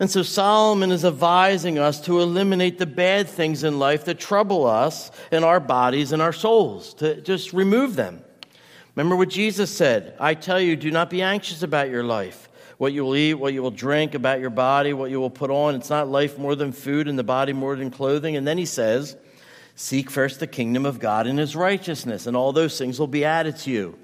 And 0.00 0.10
so 0.10 0.22
Solomon 0.22 0.92
is 0.92 1.04
advising 1.04 1.78
us 1.78 2.00
to 2.06 2.22
eliminate 2.22 2.78
the 2.78 2.86
bad 2.86 3.28
things 3.28 3.64
in 3.64 3.78
life 3.78 4.06
that 4.06 4.18
trouble 4.18 4.64
us 4.64 5.10
in 5.30 5.44
our 5.44 5.60
bodies 5.60 6.10
and 6.10 6.22
our 6.22 6.32
souls, 6.32 6.94
to 6.94 7.20
just 7.20 7.52
remove 7.52 7.96
them. 7.96 8.23
Remember 8.96 9.16
what 9.16 9.28
Jesus 9.28 9.74
said 9.74 10.16
I 10.20 10.34
tell 10.34 10.60
you, 10.60 10.76
do 10.76 10.90
not 10.90 11.10
be 11.10 11.22
anxious 11.22 11.62
about 11.62 11.90
your 11.90 12.04
life 12.04 12.48
what 12.78 12.92
you 12.92 13.04
will 13.04 13.16
eat, 13.16 13.34
what 13.34 13.52
you 13.52 13.62
will 13.62 13.70
drink, 13.70 14.14
about 14.14 14.40
your 14.40 14.50
body, 14.50 14.92
what 14.92 15.10
you 15.10 15.20
will 15.20 15.30
put 15.30 15.50
on. 15.50 15.74
It's 15.74 15.90
not 15.90 16.08
life 16.08 16.38
more 16.38 16.54
than 16.54 16.72
food 16.72 17.08
and 17.08 17.18
the 17.18 17.24
body 17.24 17.52
more 17.52 17.76
than 17.76 17.90
clothing. 17.90 18.36
And 18.36 18.46
then 18.46 18.58
he 18.58 18.66
says, 18.66 19.16
Seek 19.76 20.10
first 20.10 20.40
the 20.40 20.46
kingdom 20.46 20.86
of 20.86 21.00
God 21.00 21.26
and 21.26 21.38
his 21.38 21.56
righteousness, 21.56 22.26
and 22.26 22.36
all 22.36 22.52
those 22.52 22.78
things 22.78 23.00
will 23.00 23.08
be 23.08 23.24
added 23.24 23.56
to 23.58 23.70
you. 23.70 23.98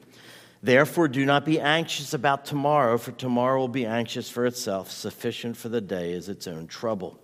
Therefore, 0.62 1.08
do 1.08 1.24
not 1.24 1.44
be 1.44 1.60
anxious 1.60 2.12
about 2.12 2.44
tomorrow, 2.44 2.98
for 2.98 3.12
tomorrow 3.12 3.60
will 3.60 3.68
be 3.68 3.86
anxious 3.86 4.28
for 4.28 4.46
itself. 4.46 4.90
Sufficient 4.90 5.56
for 5.56 5.68
the 5.68 5.80
day 5.80 6.12
is 6.12 6.28
its 6.28 6.46
own 6.46 6.66
trouble. 6.66 7.18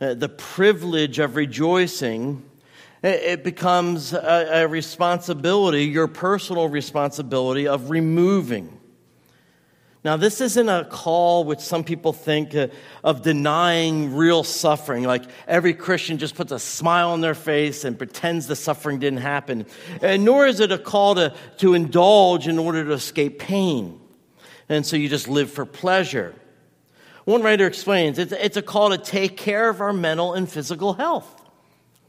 Uh, 0.00 0.14
the 0.14 0.28
privilege 0.28 1.18
of 1.18 1.36
rejoicing 1.36 2.42
it 3.02 3.44
becomes 3.44 4.12
a, 4.12 4.62
a 4.62 4.68
responsibility, 4.68 5.84
your 5.84 6.08
personal 6.08 6.68
responsibility 6.68 7.68
of 7.68 7.90
removing 7.90 8.76
now, 10.06 10.16
this 10.16 10.40
isn't 10.40 10.68
a 10.68 10.84
call 10.84 11.42
which 11.42 11.58
some 11.58 11.82
people 11.82 12.12
think 12.12 12.54
uh, 12.54 12.68
of 13.02 13.22
denying 13.22 14.14
real 14.14 14.44
suffering, 14.44 15.02
like 15.02 15.24
every 15.48 15.74
Christian 15.74 16.18
just 16.18 16.36
puts 16.36 16.52
a 16.52 16.60
smile 16.60 17.10
on 17.10 17.22
their 17.22 17.34
face 17.34 17.82
and 17.82 17.98
pretends 17.98 18.46
the 18.46 18.54
suffering 18.54 19.00
didn't 19.00 19.18
happen. 19.18 19.66
And 20.00 20.24
nor 20.24 20.46
is 20.46 20.60
it 20.60 20.70
a 20.70 20.78
call 20.78 21.16
to, 21.16 21.34
to 21.56 21.74
indulge 21.74 22.46
in 22.46 22.56
order 22.56 22.84
to 22.84 22.92
escape 22.92 23.40
pain. 23.40 24.00
And 24.68 24.86
so 24.86 24.94
you 24.94 25.08
just 25.08 25.26
live 25.26 25.50
for 25.50 25.66
pleasure. 25.66 26.36
One 27.24 27.42
writer 27.42 27.66
explains 27.66 28.20
it's, 28.20 28.30
it's 28.30 28.56
a 28.56 28.62
call 28.62 28.90
to 28.90 28.98
take 28.98 29.36
care 29.36 29.68
of 29.68 29.80
our 29.80 29.92
mental 29.92 30.34
and 30.34 30.48
physical 30.48 30.92
health. 30.92 31.35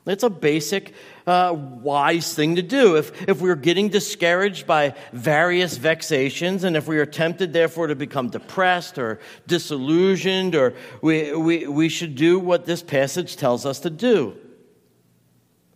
It's 0.08 0.24
a 0.24 0.30
basic, 0.30 0.94
uh, 1.26 1.54
wise 1.56 2.34
thing 2.34 2.56
to 2.56 2.62
do. 2.62 2.96
If, 2.96 3.28
if 3.28 3.42
we're 3.42 3.56
getting 3.56 3.90
discouraged 3.90 4.66
by 4.66 4.96
various 5.12 5.78
vexations, 5.78 6.64
and 6.64 6.76
if 6.78 6.88
we 6.88 6.98
are 6.98 7.06
tempted, 7.06 7.54
therefore, 7.54 7.88
to 7.88 7.96
become 7.96 8.30
depressed 8.30 8.98
or 8.98 9.20
disillusioned, 9.46 10.56
or 10.56 10.74
we, 11.02 11.36
we, 11.36 11.68
we 11.68 11.90
should 11.90 12.16
do 12.16 12.40
what 12.40 12.66
this 12.66 12.82
passage 12.82 13.36
tells 13.36 13.66
us 13.66 13.80
to 13.82 13.90
do 13.90 14.38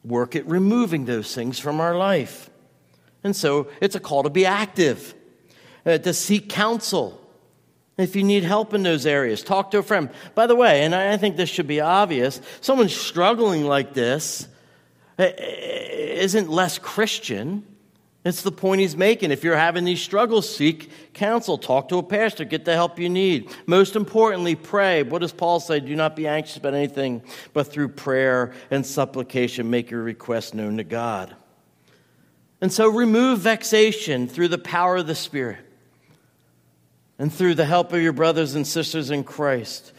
work 0.03 0.35
at 0.35 0.47
removing 0.47 1.05
those 1.05 1.33
things 1.35 1.59
from 1.59 1.79
our 1.79 1.95
life. 1.95 2.50
And 3.23 3.35
so 3.35 3.67
it's 3.79 3.95
a 3.95 4.00
call 4.00 4.23
to 4.23 4.29
be 4.29 4.45
active, 4.45 5.13
uh, 5.85 6.00
to 6.00 6.13
seek 6.13 6.50
counsel. 6.50 7.21
If 7.98 8.15
you 8.15 8.24
need 8.24 8.43
help 8.43 8.74
in 8.74 8.83
those 8.83 9.05
areas, 9.05 9.43
talk 9.43 9.71
to 9.71 9.79
a 9.79 9.83
friend. 9.83 10.10
By 10.33 10.48
the 10.48 10.55
way, 10.55 10.83
and 10.83 10.95
I 10.95 11.17
think 11.17 11.36
this 11.36 11.50
should 11.50 11.67
be 11.67 11.81
obvious, 11.81 12.41
someone 12.62 12.89
struggling 12.89 13.65
like 13.65 13.93
this 13.93 14.48
uh, 15.19 15.29
isn't 15.38 16.50
less 16.50 16.79
Christian. 16.79 17.65
It's 18.24 18.43
the 18.43 18.51
point 18.51 18.81
he's 18.81 18.95
making. 18.95 19.31
If 19.31 19.43
you're 19.43 19.57
having 19.57 19.83
these 19.83 20.01
struggles, 20.01 20.55
seek 20.55 20.91
counsel. 21.13 21.57
Talk 21.57 21.89
to 21.89 21.98
a 21.98 22.03
pastor. 22.03 22.45
Get 22.45 22.65
the 22.65 22.74
help 22.74 23.00
you 23.00 23.10
need. 23.10 23.50
Most 23.65 23.95
importantly, 23.95 24.55
pray. 24.55 25.03
What 25.03 25.19
does 25.19 25.33
Paul 25.33 25.60
say? 25.60 25.79
Do 25.79 25.95
not 25.95 26.15
be 26.15 26.27
anxious 26.27 26.57
about 26.57 26.75
anything, 26.75 27.24
but 27.53 27.67
through 27.67 27.89
prayer 27.89 28.53
and 28.69 28.86
supplication, 28.86 29.69
make 29.69 29.89
your 29.89 30.03
requests 30.03 30.53
known 30.53 30.77
to 30.77 30.83
God. 30.83 31.36
And 32.62 32.71
so 32.71 32.88
remove 32.89 33.39
vexation 33.39 34.27
through 34.27 34.50
the 34.50 34.60
power 34.60 34.98
of 34.98 35.07
the 35.07 35.15
Spirit 35.15 35.65
and 37.22 37.32
through 37.32 37.54
the 37.54 37.66
help 37.66 37.94
of 37.94 38.01
your 38.01 38.13
brothers 38.13 38.56
and 38.56 38.66
sisters 38.66 39.12
in 39.12 39.24
Christ, 39.24 39.94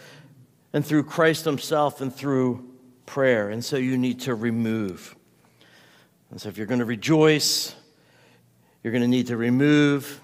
and 0.72 0.84
through 0.84 1.04
Christ 1.04 1.44
Himself, 1.44 2.00
and 2.00 2.12
through 2.12 2.68
prayer. 3.06 3.48
And 3.48 3.64
so 3.64 3.76
you 3.76 3.96
need 3.96 4.22
to 4.22 4.34
remove. 4.34 5.14
And 6.32 6.40
so 6.40 6.48
if 6.48 6.58
you're 6.58 6.66
going 6.66 6.80
to 6.80 6.84
rejoice, 6.84 7.76
you're 8.82 8.90
going 8.90 9.02
to 9.02 9.08
need 9.08 9.28
to 9.28 9.36
remove. 9.36 10.20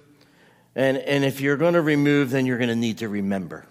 And, 0.75 0.99
and 0.99 1.25
if 1.25 1.41
you're 1.41 1.57
going 1.57 1.75
to 1.75 1.83
remove, 1.83 2.31
then 2.31 2.47
you're 2.47 2.59
going 2.59 2.69
to 2.69 2.75
need 2.75 2.99
to 2.99 3.09
remember. 3.09 3.65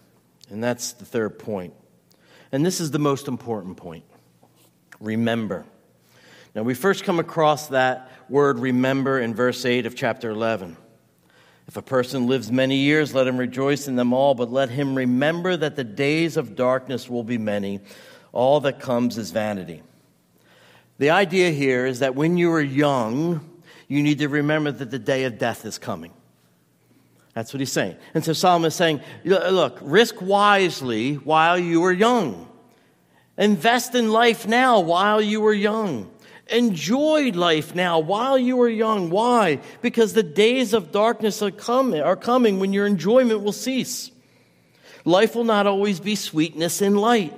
And 0.50 0.64
that's 0.64 0.94
the 0.94 1.04
third 1.04 1.38
point. 1.38 1.74
And 2.54 2.66
this 2.66 2.80
is 2.80 2.92
the 2.92 3.00
most 3.00 3.28
important 3.28 3.76
point 3.76 4.06
remember. 5.02 5.66
Now, 6.56 6.64
we 6.64 6.74
first 6.74 7.04
come 7.04 7.20
across 7.20 7.68
that 7.68 8.10
word 8.30 8.58
remember 8.58 9.20
in 9.20 9.36
verse 9.36 9.66
8 9.66 9.86
of 9.86 9.98
chapter 9.98 10.30
11. 10.30 10.78
If 11.68 11.76
a 11.76 11.82
person 11.82 12.28
lives 12.28 12.52
many 12.52 12.78
years, 12.78 13.14
let 13.14 13.28
him 13.28 13.38
rejoice 13.38 13.88
in 13.88 13.98
them 13.98 14.14
all, 14.14 14.36
but 14.36 14.52
let 14.52 14.70
him 14.70 14.96
remember 14.96 15.58
that 15.58 15.76
the 15.76 15.84
days 15.84 16.38
of 16.38 16.56
darkness 16.56 17.10
will 17.10 17.24
be 17.24 17.38
many. 17.38 17.82
All 18.32 18.62
that 18.62 18.80
comes 18.80 19.18
is 19.18 19.32
vanity. 19.32 19.82
The 20.98 21.10
idea 21.10 21.52
here 21.52 21.86
is 21.86 22.00
that 22.00 22.16
when 22.16 22.38
you 22.38 22.52
are 22.54 22.62
young, 22.62 23.60
you 23.88 24.02
need 24.02 24.20
to 24.20 24.30
remember 24.30 24.72
that 24.72 24.92
the 24.92 25.00
day 25.00 25.26
of 25.26 25.38
death 25.38 25.66
is 25.66 25.78
coming. 25.78 26.12
That's 27.34 27.54
what 27.54 27.60
he's 27.60 27.72
saying. 27.72 27.98
And 28.14 28.24
so 28.24 28.34
Solomon 28.34 28.70
is 28.70 28.76
saying, 28.76 29.02
look, 29.24 29.78
risk 29.82 30.22
wisely 30.22 31.16
while 31.16 31.60
you 31.60 31.84
are 31.84 31.92
young. 31.92 32.48
Invest 33.38 33.94
in 33.94 34.12
life 34.12 34.48
now 34.48 34.80
while 34.80 35.22
you 35.22 35.46
are 35.46 35.54
young. 35.54 36.10
Enjoy 36.50 37.32
life 37.32 37.76
now 37.76 38.00
while 38.00 38.38
you 38.38 38.62
are 38.62 38.70
young. 38.70 39.10
Why? 39.10 39.60
Because 39.82 40.14
the 40.14 40.24
days 40.24 40.74
of 40.74 40.92
darkness 40.92 41.42
are 41.42 41.52
coming, 41.52 42.02
are 42.02 42.16
coming 42.16 42.60
when 42.60 42.74
your 42.74 42.86
enjoyment 42.86 43.44
will 43.44 43.52
cease. 43.52 44.12
Life 45.06 45.36
will 45.36 45.44
not 45.44 45.68
always 45.68 46.00
be 46.00 46.16
sweetness 46.16 46.82
and 46.82 47.00
light. 47.00 47.34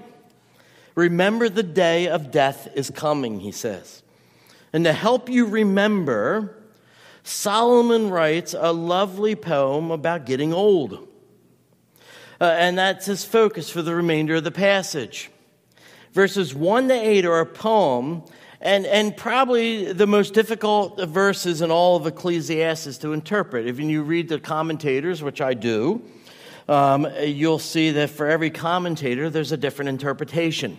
Remember 0.95 1.49
the 1.49 1.63
day 1.63 2.07
of 2.07 2.31
death 2.31 2.67
is 2.75 2.89
coming, 2.89 3.39
he 3.39 3.51
says. 3.51 4.01
And 4.73 4.85
to 4.85 4.93
help 4.93 5.29
you 5.29 5.45
remember, 5.45 6.55
Solomon 7.23 8.09
writes 8.09 8.55
a 8.57 8.71
lovely 8.71 9.35
poem 9.35 9.91
about 9.91 10.25
getting 10.25 10.53
old. 10.53 11.07
Uh, 12.41 12.45
and 12.45 12.77
that's 12.77 13.05
his 13.05 13.25
focus 13.25 13.69
for 13.69 13.81
the 13.81 13.93
remainder 13.93 14.35
of 14.35 14.43
the 14.43 14.51
passage. 14.51 15.29
Verses 16.13 16.55
1 16.55 16.87
to 16.87 16.93
8 16.93 17.25
are 17.25 17.39
a 17.41 17.45
poem 17.45 18.23
and, 18.61 18.85
and 18.85 19.15
probably 19.15 19.93
the 19.93 20.07
most 20.07 20.33
difficult 20.33 20.99
verses 21.07 21.61
in 21.61 21.71
all 21.71 21.95
of 21.95 22.05
Ecclesiastes 22.05 22.97
to 22.99 23.13
interpret. 23.13 23.67
If 23.67 23.79
you 23.79 24.03
read 24.03 24.29
the 24.29 24.39
commentators, 24.39 25.23
which 25.23 25.41
I 25.41 25.53
do, 25.53 26.01
um, 26.67 27.07
you'll 27.21 27.59
see 27.59 27.91
that 27.91 28.09
for 28.09 28.27
every 28.27 28.49
commentator, 28.49 29.29
there's 29.29 29.51
a 29.51 29.57
different 29.57 29.89
interpretation. 29.89 30.77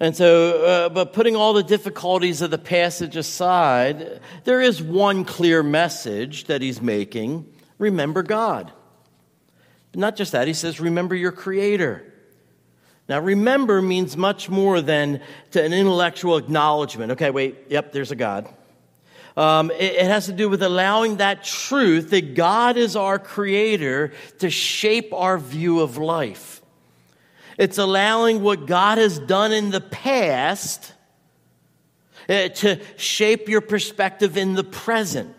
And 0.00 0.16
so, 0.16 0.64
uh, 0.64 0.88
but 0.88 1.12
putting 1.12 1.36
all 1.36 1.52
the 1.52 1.62
difficulties 1.62 2.42
of 2.42 2.50
the 2.50 2.58
passage 2.58 3.16
aside, 3.16 4.20
there 4.44 4.60
is 4.60 4.82
one 4.82 5.24
clear 5.24 5.62
message 5.62 6.44
that 6.44 6.62
he's 6.62 6.80
making 6.80 7.46
remember 7.78 8.22
God. 8.22 8.72
Not 9.94 10.16
just 10.16 10.32
that, 10.32 10.48
he 10.48 10.54
says, 10.54 10.80
remember 10.80 11.14
your 11.14 11.32
Creator. 11.32 12.13
Now, 13.08 13.20
remember 13.20 13.82
means 13.82 14.16
much 14.16 14.48
more 14.48 14.80
than 14.80 15.20
to 15.50 15.62
an 15.62 15.72
intellectual 15.72 16.36
acknowledgement. 16.38 17.12
Okay, 17.12 17.30
wait, 17.30 17.66
yep, 17.68 17.92
there's 17.92 18.10
a 18.10 18.16
God. 18.16 18.48
Um, 19.36 19.70
it, 19.72 19.94
it 19.94 20.06
has 20.06 20.26
to 20.26 20.32
do 20.32 20.48
with 20.48 20.62
allowing 20.62 21.16
that 21.16 21.44
truth 21.44 22.10
that 22.10 22.34
God 22.34 22.76
is 22.76 22.96
our 22.96 23.18
creator 23.18 24.12
to 24.38 24.48
shape 24.48 25.12
our 25.12 25.38
view 25.38 25.80
of 25.80 25.98
life. 25.98 26.62
It's 27.58 27.78
allowing 27.78 28.42
what 28.42 28.66
God 28.66 28.98
has 28.98 29.18
done 29.18 29.52
in 29.52 29.70
the 29.70 29.80
past 29.80 30.92
uh, 32.28 32.48
to 32.48 32.80
shape 32.96 33.48
your 33.48 33.60
perspective 33.60 34.36
in 34.36 34.54
the 34.54 34.64
present. 34.64 35.34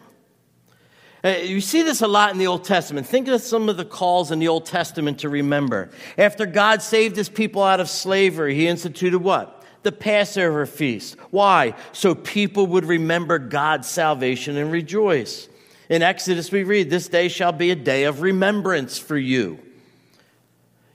Uh, 1.26 1.30
you 1.40 1.60
see 1.60 1.82
this 1.82 2.04
a 2.04 2.08
lot 2.08 2.32
in 2.32 2.38
the 2.38 2.46
Old 2.46 2.64
Testament. 2.64 3.08
Think 3.08 3.28
of 3.30 3.42
some 3.42 3.68
of 3.68 3.78
the 3.78 3.86
calls 3.86 4.30
in 4.30 4.38
the 4.38 4.48
Old 4.48 4.68
Testament 4.68 5.22
to 5.22 5.30
remember. 5.30 5.90
After 6.20 6.46
God 6.46 6.84
saved 6.84 7.16
his 7.16 7.30
people 7.30 7.64
out 7.64 7.80
of 7.80 7.90
slavery, 7.90 8.54
he 8.54 8.68
instituted 8.68 9.18
what? 9.18 9.66
The 9.82 9.92
Passover 9.92 10.68
feast. 10.68 11.16
Why? 11.32 11.74
So 11.94 12.14
people 12.14 12.68
would 12.68 12.86
remember 12.86 13.40
God's 13.40 13.88
salvation 13.88 14.56
and 14.56 14.72
rejoice. 14.72 15.50
In 15.90 16.04
Exodus, 16.04 16.52
we 16.52 16.64
read, 16.64 16.92
This 16.92 17.08
day 17.08 17.28
shall 17.28 17.52
be 17.52 17.72
a 17.72 17.76
day 17.76 18.04
of 18.04 18.22
remembrance 18.22 19.00
for 19.00 19.18
you. 19.18 19.58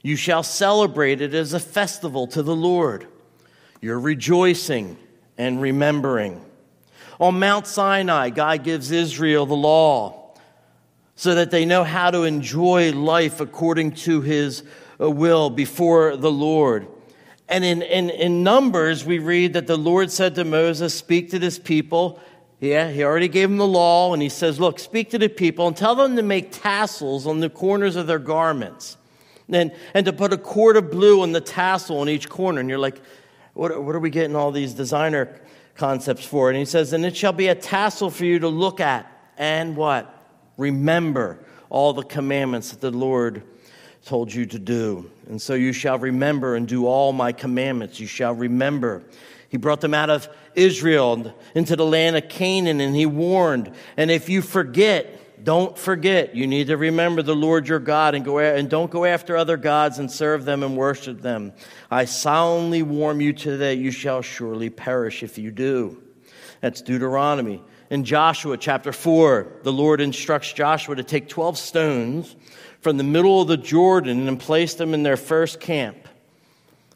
You 0.01 0.15
shall 0.15 0.43
celebrate 0.43 1.19
it 1.19 1.33
as 1.33 1.51
a 1.51 1.59
festival 1.59 2.27
to 2.27 2.41
the 2.41 2.55
Lord. 2.55 3.05
You're 3.81 3.99
rejoicing 3.99 4.95
and 5.37 5.61
remembering. 5.61 6.45
On 7.19 7.37
Mount 7.37 7.67
Sinai, 7.67 8.29
God 8.29 8.63
gives 8.63 8.91
Israel 8.91 9.45
the 9.45 9.55
law 9.55 10.20
so 11.21 11.35
that 11.35 11.51
they 11.51 11.65
know 11.65 11.83
how 11.83 12.09
to 12.09 12.23
enjoy 12.23 12.91
life 12.93 13.41
according 13.41 13.91
to 13.91 14.21
his 14.21 14.63
uh, 14.99 15.07
will 15.07 15.51
before 15.51 16.17
the 16.17 16.31
Lord. 16.31 16.87
And 17.47 17.63
in, 17.63 17.83
in, 17.83 18.09
in 18.09 18.41
Numbers, 18.41 19.05
we 19.05 19.19
read 19.19 19.53
that 19.53 19.67
the 19.67 19.77
Lord 19.77 20.09
said 20.09 20.33
to 20.33 20.43
Moses, 20.43 20.95
Speak 20.95 21.29
to 21.29 21.37
this 21.37 21.59
people. 21.59 22.19
Yeah, 22.59 22.89
he 22.89 23.03
already 23.03 23.27
gave 23.27 23.49
them 23.49 23.59
the 23.59 23.67
law, 23.67 24.13
and 24.13 24.21
he 24.23 24.29
says, 24.29 24.59
Look, 24.59 24.79
speak 24.79 25.11
to 25.11 25.19
the 25.19 25.29
people 25.29 25.67
and 25.67 25.77
tell 25.77 25.93
them 25.93 26.15
to 26.15 26.23
make 26.23 26.51
tassels 26.53 27.27
on 27.27 27.39
the 27.39 27.51
corners 27.51 27.95
of 27.95 28.07
their 28.07 28.17
garments. 28.17 28.97
And, 29.47 29.71
and 29.93 30.07
to 30.07 30.13
put 30.13 30.33
a 30.33 30.39
cord 30.39 30.75
of 30.75 30.89
blue 30.89 31.21
on 31.21 31.33
the 31.33 31.41
tassel 31.41 31.99
on 31.99 32.09
each 32.09 32.29
corner. 32.29 32.61
And 32.61 32.67
you're 32.67 32.79
like, 32.79 32.99
what, 33.53 33.83
what 33.83 33.93
are 33.93 33.99
we 33.99 34.09
getting 34.09 34.35
all 34.35 34.51
these 34.51 34.73
designer 34.73 35.39
concepts 35.75 36.25
for? 36.25 36.49
And 36.49 36.57
he 36.57 36.65
says, 36.65 36.93
And 36.93 37.05
it 37.05 37.15
shall 37.15 37.31
be 37.31 37.49
a 37.49 37.53
tassel 37.53 38.09
for 38.09 38.25
you 38.25 38.39
to 38.39 38.47
look 38.47 38.79
at. 38.79 39.05
And 39.37 39.75
what? 39.77 40.17
Remember 40.61 41.39
all 41.71 41.91
the 41.93 42.03
commandments 42.03 42.69
that 42.69 42.81
the 42.81 42.91
Lord 42.91 43.41
told 44.05 44.31
you 44.31 44.45
to 44.45 44.59
do. 44.59 45.09
And 45.27 45.41
so 45.41 45.55
you 45.55 45.73
shall 45.73 45.97
remember 45.97 46.55
and 46.55 46.67
do 46.67 46.85
all 46.85 47.13
my 47.13 47.31
commandments. 47.31 47.99
You 47.99 48.07
shall 48.07 48.33
remember. 48.33 49.03
He 49.49 49.57
brought 49.57 49.81
them 49.81 49.93
out 49.93 50.09
of 50.09 50.29
Israel 50.53 51.33
into 51.55 51.75
the 51.75 51.85
land 51.85 52.15
of 52.15 52.29
Canaan 52.29 52.79
and 52.79 52.95
he 52.95 53.05
warned. 53.05 53.73
And 53.97 54.11
if 54.11 54.29
you 54.29 54.41
forget, 54.41 55.43
don't 55.43 55.75
forget. 55.75 56.35
You 56.35 56.45
need 56.45 56.67
to 56.67 56.77
remember 56.77 57.23
the 57.23 57.35
Lord 57.35 57.67
your 57.67 57.79
God 57.79 58.13
and 58.13 58.23
go 58.23 58.37
and 58.37 58.69
don't 58.69 58.91
go 58.91 59.03
after 59.05 59.35
other 59.35 59.57
gods 59.57 59.97
and 59.97 60.11
serve 60.11 60.45
them 60.45 60.61
and 60.61 60.77
worship 60.77 61.21
them. 61.21 61.53
I 61.89 62.05
solemnly 62.05 62.83
warn 62.83 63.19
you 63.19 63.33
today, 63.33 63.73
you 63.73 63.89
shall 63.89 64.21
surely 64.21 64.69
perish 64.69 65.23
if 65.23 65.39
you 65.39 65.49
do. 65.49 66.01
That's 66.61 66.81
Deuteronomy 66.81 67.61
in 67.91 68.05
Joshua 68.05 68.55
chapter 68.55 68.93
4, 68.93 69.47
the 69.63 69.73
Lord 69.73 69.99
instructs 69.99 70.53
Joshua 70.53 70.95
to 70.95 71.03
take 71.03 71.27
12 71.27 71.57
stones 71.57 72.37
from 72.79 72.95
the 72.95 73.03
middle 73.03 73.41
of 73.41 73.49
the 73.49 73.57
Jordan 73.57 74.29
and 74.29 74.39
place 74.39 74.75
them 74.75 74.93
in 74.93 75.03
their 75.03 75.17
first 75.17 75.59
camp. 75.59 76.07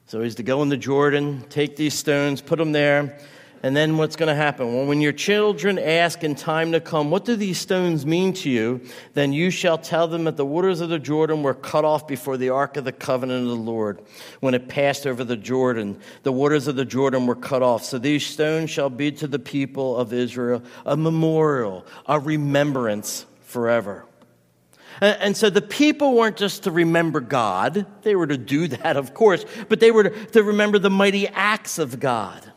So 0.08 0.22
he's 0.22 0.36
to 0.36 0.44
go 0.44 0.62
in 0.64 0.70
the 0.70 0.78
Jordan, 0.78 1.44
take 1.50 1.76
these 1.76 1.94
stones, 1.96 2.42
put 2.42 2.60
them 2.60 2.72
there, 2.72 3.20
And 3.66 3.76
then 3.76 3.98
what's 3.98 4.16
going 4.16 4.30
to 4.30 4.36
happen? 4.36 4.76
Well, 4.76 4.86
when 4.86 5.02
your 5.02 5.12
children 5.12 5.80
ask 5.80 6.24
in 6.24 6.36
time 6.36 6.74
to 6.74 6.80
come, 6.80 7.10
What 7.10 7.26
do 7.26 7.36
these 7.36 7.58
stones 7.58 8.06
mean 8.06 8.32
to 8.34 8.50
you? 8.52 8.82
Then 9.16 9.34
you 9.34 9.50
shall 9.50 9.80
tell 9.80 10.08
them 10.08 10.26
that 10.26 10.38
the 10.38 10.46
waters 10.46 10.82
of 10.82 10.90
the 10.90 11.00
Jordan 11.00 11.42
were 11.42 11.56
cut 11.56 11.84
off 11.84 12.08
before 12.08 12.38
the 12.38 12.50
ark 12.50 12.78
of 12.78 12.86
the 12.86 12.92
covenant 12.92 13.42
of 13.42 13.50
the 13.50 13.56
Lord. 13.56 14.04
When 14.40 14.54
it 14.54 14.68
passed 14.68 15.08
over 15.08 15.24
the 15.24 15.36
Jordan, 15.36 16.00
the 16.22 16.32
waters 16.32 16.68
of 16.68 16.76
the 16.76 16.86
Jordan 16.86 17.26
were 17.26 17.36
cut 17.36 17.64
off. 17.64 17.84
So 17.84 17.98
these 17.98 18.24
stones 18.24 18.70
shall 18.70 18.92
be 18.92 19.12
to 19.14 19.26
the 19.26 19.40
people 19.40 19.98
of 19.98 20.14
Israel 20.14 20.62
a 20.86 20.96
memorial, 20.96 21.88
a 22.06 22.20
remembrance 22.20 23.26
forever. 23.42 24.06
And 25.02 25.36
so 25.36 25.50
the 25.50 25.64
people 25.64 26.14
weren't 26.14 26.38
just 26.38 26.66
to 26.66 26.72
remember 26.72 27.20
God, 27.20 27.88
they 28.04 28.16
were 28.16 28.28
to 28.28 28.38
do 28.38 28.68
that, 28.68 28.96
of 28.96 29.16
course, 29.16 29.44
but 29.70 29.80
they 29.80 29.90
were 29.90 30.10
to 30.10 30.44
remember 30.44 30.78
the 30.78 30.92
mighty 30.92 31.28
acts 31.28 31.80
of 31.80 32.00
God. 32.00 32.52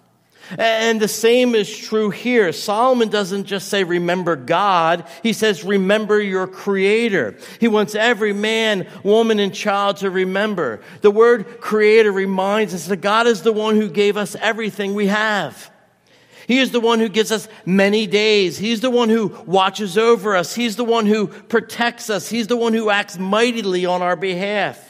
And 0.56 1.00
the 1.00 1.08
same 1.08 1.54
is 1.54 1.76
true 1.76 2.10
here. 2.10 2.52
Solomon 2.52 3.08
doesn't 3.08 3.44
just 3.44 3.68
say, 3.68 3.84
remember 3.84 4.36
God. 4.36 5.06
He 5.22 5.32
says, 5.32 5.64
remember 5.64 6.20
your 6.20 6.46
creator. 6.46 7.36
He 7.60 7.68
wants 7.68 7.94
every 7.94 8.32
man, 8.32 8.86
woman, 9.02 9.40
and 9.40 9.54
child 9.54 9.98
to 9.98 10.10
remember. 10.10 10.80
The 11.02 11.10
word 11.10 11.60
creator 11.60 12.12
reminds 12.12 12.72
us 12.74 12.86
that 12.86 12.98
God 12.98 13.26
is 13.26 13.42
the 13.42 13.52
one 13.52 13.76
who 13.76 13.90
gave 13.90 14.16
us 14.16 14.36
everything 14.36 14.94
we 14.94 15.08
have. 15.08 15.70
He 16.46 16.60
is 16.60 16.70
the 16.70 16.80
one 16.80 16.98
who 16.98 17.10
gives 17.10 17.30
us 17.30 17.46
many 17.66 18.06
days. 18.06 18.56
He's 18.56 18.80
the 18.80 18.90
one 18.90 19.10
who 19.10 19.28
watches 19.44 19.98
over 19.98 20.34
us. 20.34 20.54
He's 20.54 20.76
the 20.76 20.84
one 20.84 21.04
who 21.04 21.26
protects 21.26 22.08
us. 22.08 22.30
He's 22.30 22.46
the 22.46 22.56
one 22.56 22.72
who 22.72 22.88
acts 22.88 23.18
mightily 23.18 23.84
on 23.84 24.00
our 24.00 24.16
behalf. 24.16 24.87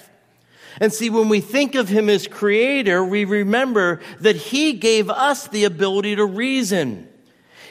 And 0.80 0.92
see, 0.92 1.10
when 1.10 1.28
we 1.28 1.40
think 1.40 1.74
of 1.74 1.88
him 1.88 2.08
as 2.08 2.26
creator, 2.26 3.04
we 3.04 3.24
remember 3.24 4.00
that 4.20 4.36
he 4.36 4.74
gave 4.74 5.10
us 5.10 5.48
the 5.48 5.64
ability 5.64 6.16
to 6.16 6.24
reason. 6.24 7.08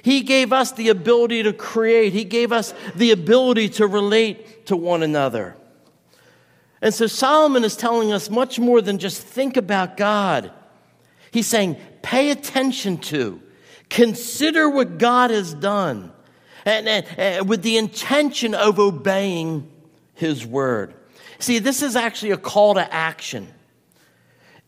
He 0.01 0.21
gave 0.21 0.53
us 0.53 0.71
the 0.73 0.89
ability 0.89 1.43
to 1.43 1.53
create. 1.53 2.13
He 2.13 2.23
gave 2.23 2.51
us 2.51 2.73
the 2.95 3.11
ability 3.11 3.69
to 3.69 3.87
relate 3.87 4.65
to 4.67 4.75
one 4.75 5.03
another. 5.03 5.55
And 6.81 6.93
so 6.93 7.07
Solomon 7.07 7.63
is 7.63 7.75
telling 7.75 8.11
us 8.11 8.29
much 8.29 8.59
more 8.59 8.81
than 8.81 8.99
just 8.99 9.21
think 9.21 9.57
about 9.57 9.97
God. 9.97 10.51
He's 11.31 11.47
saying, 11.47 11.77
pay 12.01 12.29
attention 12.29 12.97
to, 12.99 13.41
consider 13.89 14.69
what 14.69 14.97
God 14.97 15.31
has 15.31 15.53
done, 15.53 16.11
and, 16.65 16.87
and, 16.87 17.05
and 17.17 17.49
with 17.49 17.63
the 17.63 17.77
intention 17.77 18.53
of 18.53 18.79
obeying 18.79 19.69
his 20.13 20.45
word. 20.45 20.93
See, 21.39 21.59
this 21.59 21.81
is 21.81 21.95
actually 21.95 22.31
a 22.31 22.37
call 22.37 22.75
to 22.75 22.93
action. 22.93 23.47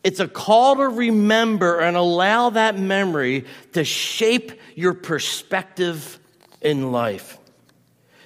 It's 0.04 0.20
a 0.20 0.28
call 0.28 0.78
to 0.78 0.88
remember 0.88 1.80
and 1.80 1.98
allow 1.98 2.52
that 2.52 2.78
memory 2.78 3.46
to 3.74 3.84
shape 3.84 4.60
your 4.76 4.94
perspective 4.94 6.20
in 6.62 6.92
life. 6.92 7.38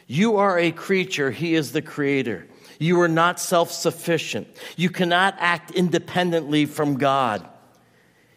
You 0.06 0.38
are 0.38 0.60
a 0.60 0.72
creature, 0.72 1.32
He 1.32 1.56
is 1.56 1.72
the 1.72 1.82
creator. 1.82 2.48
You 2.80 3.00
are 3.02 3.08
not 3.08 3.40
self 3.40 3.72
sufficient. 3.72 4.48
You 4.76 4.90
cannot 4.90 5.36
act 5.40 5.72
independently 5.72 6.66
from 6.66 6.98
God. 6.98 7.48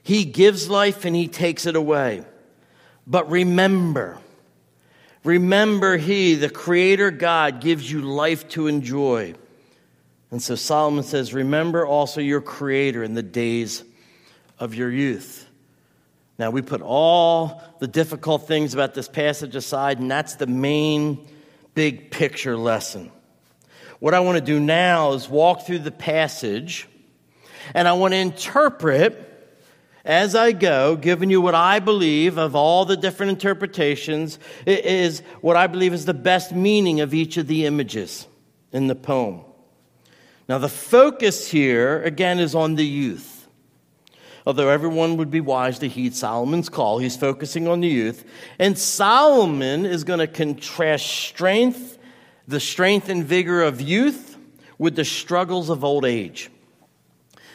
He 0.02 0.24
gives 0.24 0.70
life 0.70 1.04
and 1.04 1.16
He 1.16 1.28
takes 1.28 1.66
it 1.66 1.74
away. 1.74 2.24
But 3.06 3.30
remember, 3.30 4.18
remember 5.24 5.96
He, 5.96 6.34
the 6.36 6.48
Creator 6.48 7.10
God, 7.12 7.60
gives 7.60 7.90
you 7.90 8.02
life 8.02 8.48
to 8.50 8.68
enjoy. 8.68 9.34
And 10.30 10.42
so 10.42 10.54
Solomon 10.54 11.04
says, 11.04 11.32
Remember 11.32 11.86
also 11.86 12.20
your 12.20 12.40
Creator 12.40 13.02
in 13.02 13.14
the 13.14 13.22
days 13.22 13.84
of 14.58 14.74
your 14.74 14.90
youth. 14.90 15.46
Now, 16.38 16.50
we 16.50 16.60
put 16.60 16.82
all 16.82 17.62
the 17.78 17.86
difficult 17.86 18.46
things 18.46 18.74
about 18.74 18.94
this 18.94 19.08
passage 19.08 19.56
aside, 19.56 19.98
and 19.98 20.10
that's 20.10 20.34
the 20.34 20.46
main 20.46 21.26
big 21.74 22.10
picture 22.10 22.56
lesson. 22.56 23.10
What 24.00 24.12
I 24.12 24.20
want 24.20 24.36
to 24.36 24.44
do 24.44 24.60
now 24.60 25.12
is 25.12 25.28
walk 25.28 25.62
through 25.62 25.78
the 25.78 25.90
passage, 25.90 26.86
and 27.72 27.88
I 27.88 27.94
want 27.94 28.12
to 28.12 28.18
interpret 28.18 29.26
as 30.06 30.36
I 30.36 30.52
go, 30.52 30.94
giving 30.94 31.30
you 31.30 31.40
what 31.40 31.56
I 31.56 31.80
believe 31.80 32.38
of 32.38 32.54
all 32.54 32.84
the 32.84 32.96
different 32.96 33.30
interpretations, 33.30 34.38
is 34.64 35.20
what 35.40 35.56
I 35.56 35.66
believe 35.66 35.92
is 35.92 36.04
the 36.04 36.14
best 36.14 36.52
meaning 36.52 37.00
of 37.00 37.12
each 37.12 37.36
of 37.38 37.48
the 37.48 37.66
images 37.66 38.28
in 38.70 38.86
the 38.86 38.94
poem. 38.94 39.40
Now, 40.48 40.58
the 40.58 40.68
focus 40.68 41.50
here, 41.50 42.02
again, 42.02 42.38
is 42.38 42.54
on 42.54 42.76
the 42.76 42.86
youth. 42.86 43.48
Although 44.46 44.68
everyone 44.68 45.16
would 45.16 45.30
be 45.30 45.40
wise 45.40 45.80
to 45.80 45.88
heed 45.88 46.14
Solomon's 46.14 46.68
call, 46.68 46.98
he's 46.98 47.16
focusing 47.16 47.66
on 47.66 47.80
the 47.80 47.88
youth. 47.88 48.24
And 48.60 48.78
Solomon 48.78 49.84
is 49.84 50.04
going 50.04 50.20
to 50.20 50.28
contrast 50.28 51.04
strength, 51.06 51.98
the 52.46 52.60
strength 52.60 53.08
and 53.08 53.24
vigor 53.24 53.62
of 53.62 53.80
youth, 53.80 54.38
with 54.78 54.94
the 54.94 55.04
struggles 55.04 55.68
of 55.68 55.82
old 55.82 56.04
age. 56.04 56.50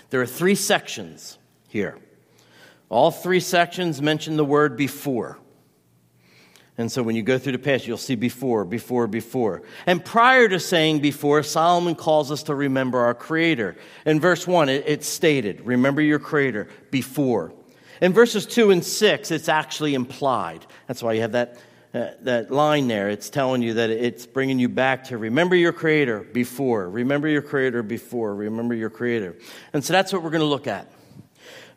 There 0.10 0.22
are 0.22 0.28
three 0.28 0.56
sections 0.56 1.38
here. 1.70 1.98
All 2.90 3.12
three 3.12 3.40
sections 3.40 4.02
mention 4.02 4.36
the 4.36 4.44
word 4.44 4.76
before. 4.76 5.38
And 6.82 6.92
so 6.92 7.04
when 7.04 7.16
you 7.16 7.22
go 7.22 7.38
through 7.38 7.52
the 7.52 7.60
past, 7.60 7.86
you'll 7.86 7.98
see 7.98 8.16
before, 8.16 8.66
before, 8.66 9.06
before. 9.06 9.62
And 9.86 10.04
prior 10.04 10.50
to 10.50 10.60
saying 10.60 11.00
before, 11.00 11.44
Solomon 11.44 11.94
calls 11.94 12.32
us 12.32 12.44
to 12.44 12.56
remember 12.56 13.00
our 13.00 13.14
Creator. 13.14 13.78
In 14.06 14.20
verse 14.20 14.48
1, 14.48 14.68
it, 14.68 14.84
it's 14.88 15.08
stated, 15.08 15.62
remember 15.62 16.02
your 16.02 16.18
Creator 16.18 16.70
before. 16.90 17.54
In 18.02 18.14
verses 18.14 18.48
2 18.48 18.72
and 18.72 18.84
6, 18.84 19.30
it's 19.30 19.48
actually 19.48 19.94
implied. 19.94 20.66
That's 20.88 21.04
why 21.04 21.14
you 21.14 21.22
have 21.22 21.34
that, 21.34 21.60
uh, 21.94 22.08
that 22.22 22.50
line 22.50 22.88
there. 22.88 23.10
It's 23.10 23.30
telling 23.30 23.62
you 23.62 23.76
that 23.76 23.92
it's 23.92 24.26
bringing 24.26 24.58
you 24.58 24.68
back 24.68 25.04
to 25.06 25.20
remember 25.20 25.56
your 25.56 25.74
Creator 25.74 26.22
before. 26.34 26.90
Remember 26.90 27.28
your 27.28 27.44
Creator 27.44 27.84
before. 27.84 28.34
Remember 28.34 28.74
your 28.74 28.90
Creator. 28.90 29.38
And 29.72 29.86
so 29.86 29.94
that's 29.94 30.12
what 30.12 30.24
we're 30.24 30.32
going 30.32 30.42
to 30.42 30.48
look 30.48 30.66
at. 30.66 30.92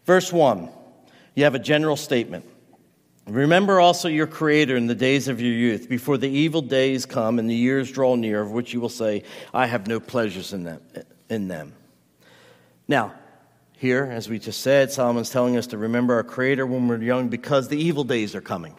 Verse 0.07 0.33
1, 0.33 0.71
you 1.35 1.45
have 1.45 1.55
a 1.55 1.59
general 1.59 1.97
statement. 1.97 2.47
Remember 3.27 3.81
also 3.81 4.09
your 4.09 4.27
Creator 4.27 4.77
in 4.77 4.87
the 4.87 4.95
days 4.95 5.29
of 5.29 5.41
your 5.41 5.53
youth, 5.53 5.89
before 5.89 6.19
the 6.19 6.29
evil 6.29 6.61
days 6.61 7.07
come 7.07 7.39
and 7.39 7.49
the 7.49 7.55
years 7.55 7.91
draw 7.91 8.17
near, 8.17 8.43
of 8.43 8.51
which 8.51 8.75
you 8.75 8.81
will 8.81 8.91
say, 8.91 9.23
I 9.53 9.67
have 9.67 9.87
no 9.87 9.99
pleasures 9.99 10.53
in 10.53 10.65
them. 10.65 10.81
In 11.31 11.49
them. 11.49 11.73
Now, 12.87 13.15
here, 13.79 14.05
as 14.05 14.29
we 14.29 14.39
just 14.39 14.61
said, 14.61 14.93
Solomon's 14.93 15.31
telling 15.31 15.57
us 15.57 15.69
to 15.69 15.79
remember 15.79 16.15
our 16.15 16.23
Creator 16.23 16.67
when 16.67 16.87
we're 16.87 17.03
young 17.03 17.29
because 17.29 17.69
the 17.69 17.79
evil 17.79 18.05
days 18.05 18.35
are 18.35 18.43
coming, 18.43 18.77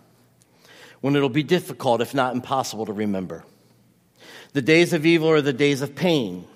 when 1.01 1.15
it'll 1.15 1.29
be 1.29 1.43
difficult, 1.43 2.01
if 2.01 2.13
not 2.13 2.35
impossible, 2.35 2.85
to 2.85 2.93
remember. 2.93 3.43
The 4.53 4.61
days 4.61 4.93
of 4.93 5.05
evil 5.05 5.29
are 5.29 5.41
the 5.41 5.53
days 5.53 5.81
of 5.81 5.95
pain, 5.95 6.47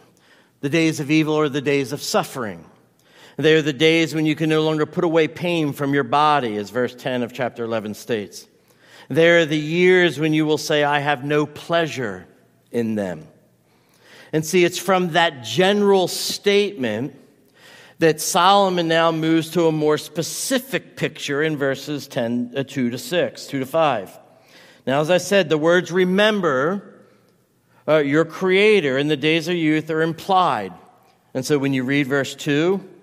the 0.62 0.70
days 0.70 1.00
of 1.00 1.10
evil 1.10 1.40
are 1.40 1.50
the 1.50 1.62
days 1.62 1.92
of 1.92 2.02
suffering. 2.04 2.66
They 3.40 3.54
are 3.54 3.62
the 3.62 3.72
days 3.72 4.14
when 4.14 4.26
you 4.26 4.36
can 4.36 4.50
no 4.50 4.64
longer 4.64 4.86
put 4.86 5.06
away 5.06 5.30
pain 5.30 5.72
from 5.72 5.94
your 5.94 6.04
body, 6.04 6.58
as 6.58 6.72
verse 6.72 6.94
10 6.94 7.24
of 7.24 7.32
chapter 7.32 7.64
11 7.64 7.94
states. 7.94 8.46
They 9.08 9.30
are 9.30 9.46
the 9.46 9.58
years 9.58 10.20
when 10.20 10.34
you 10.34 10.46
will 10.46 10.58
say, 10.58 10.84
I 10.84 11.00
have 11.00 11.24
no 11.24 11.46
pleasure 11.46 12.28
in 12.70 12.96
them. 12.96 13.26
And 14.34 14.46
see, 14.46 14.66
it's 14.66 14.78
from 14.78 15.12
that 15.12 15.42
general 15.42 16.10
statement 16.10 17.16
that 18.00 18.20
Solomon 18.20 18.90
now 18.90 19.10
moves 19.10 19.52
to 19.52 19.68
a 19.68 19.72
more 19.72 19.98
specific 19.98 20.98
picture 20.98 21.42
in 21.42 21.56
verses 21.56 22.10
10, 22.10 22.56
uh, 22.58 22.64
2 22.64 22.90
to 22.90 22.98
6, 22.98 23.48
2 23.48 23.60
to 23.60 23.66
5. 23.66 24.20
Now, 24.86 25.00
as 25.00 25.10
I 25.10 25.18
said, 25.18 25.48
the 25.48 25.58
words 25.58 25.94
remember 25.94 27.06
uh, 27.88 28.00
your 28.00 28.26
creator 28.26 28.98
in 28.98 29.08
the 29.08 29.16
days 29.16 29.48
of 29.48 29.56
youth 29.56 29.90
are 29.90 30.02
implied. 30.02 30.74
And 31.34 31.46
so 31.46 31.58
when 31.58 31.72
you 31.72 31.86
read 31.86 32.06
verse 32.06 32.36
2, 32.36 32.98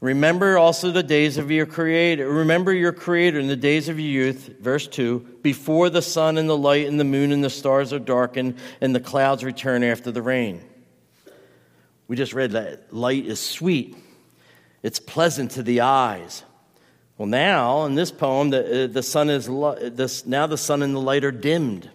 Remember 0.00 0.58
also 0.58 0.90
the 0.90 1.02
days 1.02 1.38
of 1.38 1.50
your 1.50 1.64
creator. 1.64 2.28
Remember 2.28 2.72
your 2.72 2.92
creator 2.92 3.38
in 3.38 3.48
the 3.48 3.56
days 3.56 3.88
of 3.88 3.98
your 3.98 4.26
youth, 4.26 4.50
verse 4.60 4.86
2, 4.86 5.38
before 5.42 5.88
the 5.88 6.02
sun 6.02 6.36
and 6.36 6.48
the 6.48 6.56
light 6.56 6.86
and 6.86 7.00
the 7.00 7.04
moon 7.04 7.32
and 7.32 7.42
the 7.42 7.50
stars 7.50 7.92
are 7.92 7.98
darkened 7.98 8.58
and 8.80 8.94
the 8.94 9.00
clouds 9.00 9.42
return 9.42 9.82
after 9.82 10.10
the 10.10 10.20
rain. 10.20 10.62
We 12.08 12.16
just 12.16 12.34
read 12.34 12.52
that 12.52 12.92
light 12.92 13.26
is 13.26 13.40
sweet, 13.40 13.96
it's 14.82 15.00
pleasant 15.00 15.52
to 15.52 15.62
the 15.62 15.80
eyes. 15.80 16.44
Well, 17.18 17.26
now 17.26 17.86
in 17.86 17.94
this 17.94 18.10
poem, 18.10 18.50
the, 18.50 18.84
uh, 18.84 18.86
the 18.88 19.02
sun 19.02 19.30
is 19.30 19.46
this, 19.46 20.26
now 20.26 20.46
the 20.46 20.58
sun 20.58 20.82
and 20.82 20.94
the 20.94 21.00
light 21.00 21.24
are 21.24 21.32
dimmed. 21.32 21.90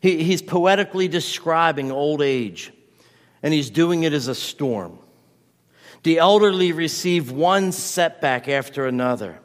He, 0.00 0.24
he's 0.24 0.42
poetically 0.42 1.06
describing 1.06 1.92
old 1.92 2.20
age, 2.20 2.72
and 3.44 3.54
he's 3.54 3.70
doing 3.70 4.02
it 4.02 4.12
as 4.12 4.26
a 4.26 4.34
storm. 4.34 4.98
The 6.02 6.18
elderly 6.18 6.72
receive 6.72 7.30
one 7.30 7.72
setback 7.72 8.48
after 8.48 8.86
another. 8.86 9.40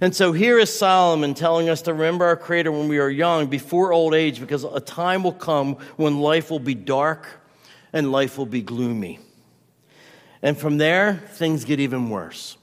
And 0.00 0.14
so 0.14 0.32
here 0.32 0.58
is 0.58 0.76
Solomon 0.76 1.34
telling 1.34 1.68
us 1.68 1.82
to 1.82 1.92
remember 1.92 2.26
our 2.26 2.36
Creator 2.36 2.72
when 2.72 2.88
we 2.88 2.98
are 2.98 3.08
young, 3.08 3.46
before 3.46 3.92
old 3.92 4.14
age, 4.14 4.38
because 4.40 4.64
a 4.64 4.80
time 4.80 5.22
will 5.22 5.32
come 5.32 5.76
when 5.96 6.20
life 6.20 6.50
will 6.50 6.58
be 6.58 6.74
dark 6.74 7.26
and 7.92 8.12
life 8.12 8.36
will 8.36 8.46
be 8.46 8.60
gloomy. 8.60 9.18
And 10.42 10.56
from 10.56 10.76
there, 10.76 11.14
things 11.14 11.64
get 11.64 11.80
even 11.80 12.10
worse. 12.10 12.56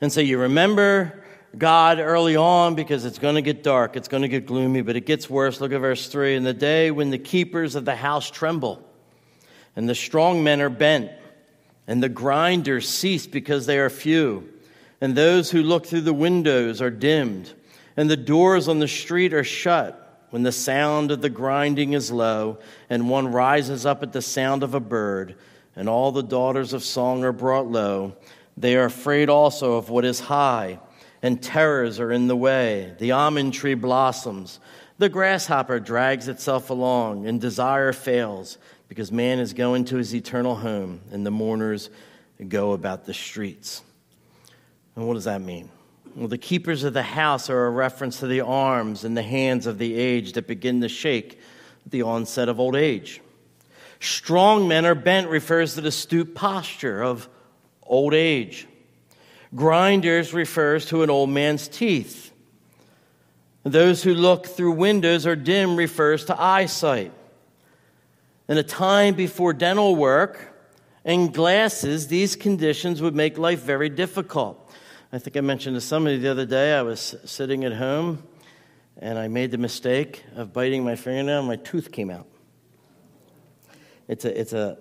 And 0.00 0.12
so 0.12 0.20
you 0.20 0.38
remember 0.38 1.22
God 1.56 1.98
early 2.00 2.34
on 2.34 2.74
because 2.74 3.04
it's 3.04 3.18
going 3.18 3.34
to 3.34 3.42
get 3.42 3.62
dark, 3.62 3.94
it's 3.96 4.08
going 4.08 4.22
to 4.22 4.28
get 4.28 4.46
gloomy, 4.46 4.80
but 4.80 4.96
it 4.96 5.06
gets 5.06 5.28
worse. 5.28 5.60
Look 5.60 5.72
at 5.72 5.78
verse 5.78 6.08
3. 6.08 6.36
In 6.36 6.42
the 6.42 6.54
day 6.54 6.90
when 6.90 7.10
the 7.10 7.18
keepers 7.18 7.74
of 7.74 7.84
the 7.84 7.94
house 7.94 8.30
tremble, 8.30 8.82
and 9.76 9.88
the 9.88 9.94
strong 9.94 10.42
men 10.42 10.60
are 10.60 10.70
bent, 10.70 11.10
and 11.92 12.02
the 12.02 12.08
grinders 12.08 12.88
cease 12.88 13.26
because 13.26 13.66
they 13.66 13.78
are 13.78 13.90
few, 13.90 14.48
and 15.02 15.14
those 15.14 15.50
who 15.50 15.62
look 15.62 15.84
through 15.84 16.00
the 16.00 16.14
windows 16.14 16.80
are 16.80 16.88
dimmed, 16.88 17.52
and 17.98 18.08
the 18.08 18.16
doors 18.16 18.66
on 18.66 18.78
the 18.78 18.88
street 18.88 19.34
are 19.34 19.44
shut. 19.44 20.24
When 20.30 20.42
the 20.42 20.52
sound 20.52 21.10
of 21.10 21.20
the 21.20 21.28
grinding 21.28 21.92
is 21.92 22.10
low, 22.10 22.60
and 22.88 23.10
one 23.10 23.30
rises 23.30 23.84
up 23.84 24.02
at 24.02 24.14
the 24.14 24.22
sound 24.22 24.62
of 24.62 24.72
a 24.72 24.80
bird, 24.80 25.34
and 25.76 25.86
all 25.86 26.12
the 26.12 26.22
daughters 26.22 26.72
of 26.72 26.82
song 26.82 27.24
are 27.24 27.30
brought 27.32 27.66
low, 27.66 28.16
they 28.56 28.74
are 28.76 28.86
afraid 28.86 29.28
also 29.28 29.74
of 29.74 29.90
what 29.90 30.06
is 30.06 30.18
high 30.18 30.78
and 31.22 31.40
terrors 31.40 32.00
are 32.00 32.10
in 32.10 32.26
the 32.26 32.36
way. 32.36 32.94
The 32.98 33.12
almond 33.12 33.54
tree 33.54 33.74
blossoms. 33.74 34.58
The 34.98 35.08
grasshopper 35.08 35.78
drags 35.80 36.28
itself 36.28 36.70
along, 36.70 37.26
and 37.26 37.40
desire 37.40 37.92
fails, 37.92 38.58
because 38.92 39.10
man 39.10 39.38
is 39.38 39.54
going 39.54 39.86
to 39.86 39.96
his 39.96 40.14
eternal 40.14 40.54
home, 40.54 41.00
and 41.12 41.24
the 41.24 41.30
mourners 41.30 41.88
go 42.48 42.72
about 42.72 43.06
the 43.06 43.14
streets. 43.14 43.80
And 44.94 45.08
what 45.08 45.14
does 45.14 45.24
that 45.24 45.40
mean? 45.40 45.70
Well, 46.14 46.28
the 46.28 46.36
keepers 46.36 46.84
of 46.84 46.92
the 46.92 47.02
house 47.02 47.48
are 47.48 47.64
a 47.64 47.70
reference 47.70 48.20
to 48.20 48.26
the 48.26 48.42
arms 48.42 49.04
and 49.04 49.16
the 49.16 49.22
hands 49.22 49.66
of 49.66 49.78
the 49.78 49.94
aged 49.94 50.34
that 50.34 50.46
begin 50.46 50.82
to 50.82 50.90
shake 50.90 51.40
at 51.86 51.90
the 51.90 52.02
onset 52.02 52.50
of 52.50 52.60
old 52.60 52.76
age. 52.76 53.22
Strong 53.98 54.68
men 54.68 54.84
are 54.84 54.94
bent 54.94 55.30
refers 55.30 55.72
to 55.76 55.80
the 55.80 55.90
stooped 55.90 56.34
posture 56.34 57.02
of 57.02 57.30
old 57.84 58.12
age. 58.12 58.66
Grinders 59.54 60.34
refers 60.34 60.84
to 60.88 61.02
an 61.02 61.08
old 61.08 61.30
man's 61.30 61.66
teeth. 61.66 62.30
Those 63.62 64.02
who 64.02 64.12
look 64.12 64.48
through 64.48 64.72
windows 64.72 65.26
are 65.26 65.34
dim 65.34 65.76
refers 65.76 66.26
to 66.26 66.38
eyesight. 66.38 67.12
In 68.52 68.58
a 68.58 68.62
time 68.62 69.14
before 69.14 69.54
dental 69.54 69.96
work 69.96 70.38
and 71.06 71.32
glasses, 71.32 72.08
these 72.08 72.36
conditions 72.36 73.00
would 73.00 73.14
make 73.14 73.38
life 73.38 73.62
very 73.62 73.88
difficult. 73.88 74.70
I 75.10 75.18
think 75.20 75.38
I 75.38 75.40
mentioned 75.40 75.74
to 75.74 75.80
somebody 75.80 76.18
the 76.18 76.30
other 76.30 76.44
day, 76.44 76.74
I 76.74 76.82
was 76.82 77.14
sitting 77.24 77.64
at 77.64 77.72
home 77.72 78.22
and 78.98 79.18
I 79.18 79.28
made 79.28 79.52
the 79.52 79.56
mistake 79.56 80.22
of 80.36 80.52
biting 80.52 80.84
my 80.84 80.96
fingernail 80.96 81.38
and 81.38 81.48
my 81.48 81.56
tooth 81.56 81.90
came 81.90 82.10
out. 82.10 82.26
It's, 84.06 84.26
a, 84.26 84.38
it's, 84.38 84.52
a, 84.52 84.76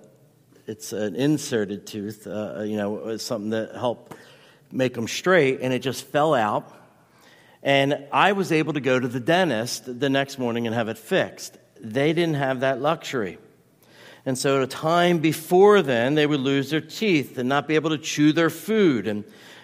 it's 0.67 0.91
an 0.91 1.15
inserted 1.15 1.87
tooth, 1.87 2.27
uh, 2.27 2.63
you 2.63 2.75
know, 2.75 3.15
something 3.15 3.51
that 3.51 3.73
helped 3.73 4.17
make 4.69 4.95
them 4.95 5.07
straight, 5.07 5.61
and 5.61 5.71
it 5.71 5.79
just 5.79 6.03
fell 6.03 6.33
out. 6.33 6.69
And 7.63 8.05
I 8.11 8.33
was 8.33 8.51
able 8.51 8.73
to 8.73 8.81
go 8.81 8.99
to 8.99 9.07
the 9.07 9.21
dentist 9.21 9.97
the 10.01 10.09
next 10.09 10.39
morning 10.39 10.67
and 10.67 10.75
have 10.75 10.89
it 10.89 10.97
fixed. 10.97 11.57
They 11.79 12.11
didn't 12.11 12.35
have 12.35 12.59
that 12.59 12.81
luxury. 12.81 13.37
And 14.25 14.37
so, 14.37 14.57
at 14.57 14.63
a 14.63 14.67
time 14.67 15.19
before 15.19 15.81
then, 15.81 16.13
they 16.13 16.27
would 16.27 16.39
lose 16.39 16.69
their 16.69 16.81
teeth 16.81 17.37
and 17.37 17.49
not 17.49 17.67
be 17.67 17.75
able 17.75 17.89
to 17.89 17.97
chew 17.97 18.33
their 18.33 18.51
food. 18.51 19.07
And, 19.07 19.23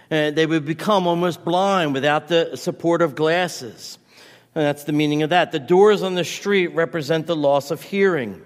and 0.09 0.35
they 0.35 0.45
would 0.45 0.65
become 0.65 1.05
almost 1.05 1.45
blind 1.45 1.93
without 1.93 2.27
the 2.27 2.55
support 2.55 3.01
of 3.01 3.15
glasses. 3.15 3.99
And 4.55 4.65
that's 4.65 4.85
the 4.85 4.93
meaning 4.93 5.21
of 5.21 5.29
that. 5.29 5.51
The 5.51 5.59
doors 5.59 6.01
on 6.01 6.15
the 6.15 6.23
street 6.23 6.67
represent 6.67 7.27
the 7.27 7.35
loss 7.35 7.69
of 7.69 7.83
hearing. 7.83 8.41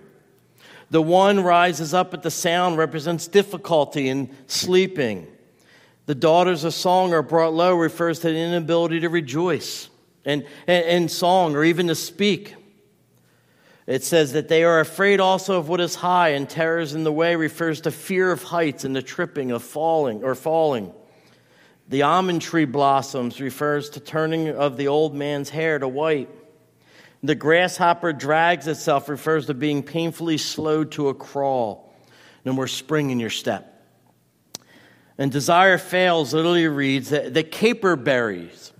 The 0.89 1.01
one 1.01 1.39
rises 1.39 1.93
up 1.93 2.13
at 2.13 2.21
the 2.21 2.31
sound 2.31 2.77
represents 2.77 3.27
difficulty 3.27 4.09
in 4.09 4.35
sleeping. 4.47 5.25
The 6.07 6.15
daughters 6.15 6.65
of 6.65 6.73
song 6.73 7.13
are 7.13 7.21
brought 7.21 7.53
low 7.53 7.75
refers 7.75 8.19
to 8.19 8.27
the 8.27 8.37
inability 8.37 8.99
to 8.99 9.09
rejoice 9.09 9.89
and, 10.25 10.45
and, 10.67 10.85
and 10.85 11.11
song 11.11 11.55
or 11.55 11.63
even 11.63 11.87
to 11.87 11.95
speak. 11.95 12.55
It 13.91 14.05
says 14.05 14.31
that 14.31 14.47
they 14.47 14.63
are 14.63 14.79
afraid 14.79 15.19
also 15.19 15.59
of 15.59 15.67
what 15.67 15.81
is 15.81 15.95
high, 15.95 16.29
and 16.29 16.49
terrors 16.49 16.93
in 16.93 17.03
the 17.03 17.11
way 17.11 17.35
refers 17.35 17.81
to 17.81 17.91
fear 17.91 18.31
of 18.31 18.41
heights 18.41 18.85
and 18.85 18.95
the 18.95 19.01
tripping 19.01 19.51
of 19.51 19.63
falling 19.63 20.23
or 20.23 20.33
falling. 20.33 20.93
The 21.89 22.03
almond 22.03 22.41
tree 22.41 22.63
blossoms 22.63 23.41
refers 23.41 23.89
to 23.89 23.99
turning 23.99 24.47
of 24.47 24.77
the 24.77 24.87
old 24.87 25.13
man's 25.13 25.49
hair 25.49 25.77
to 25.77 25.89
white. 25.89 26.29
The 27.21 27.35
grasshopper 27.35 28.13
drags 28.13 28.65
itself 28.65 29.09
refers 29.09 29.47
to 29.47 29.53
being 29.53 29.83
painfully 29.83 30.37
slowed 30.37 30.93
to 30.93 31.09
a 31.09 31.13
crawl. 31.13 31.93
No 32.45 32.53
more 32.53 32.67
spring 32.67 33.09
in 33.09 33.19
your 33.19 33.29
step. 33.29 33.85
And 35.17 35.33
desire 35.33 35.77
fails 35.77 36.33
literally 36.33 36.65
reads 36.67 37.09
that 37.09 37.33
the 37.33 37.43
caper 37.43 37.97
berries 37.97 38.71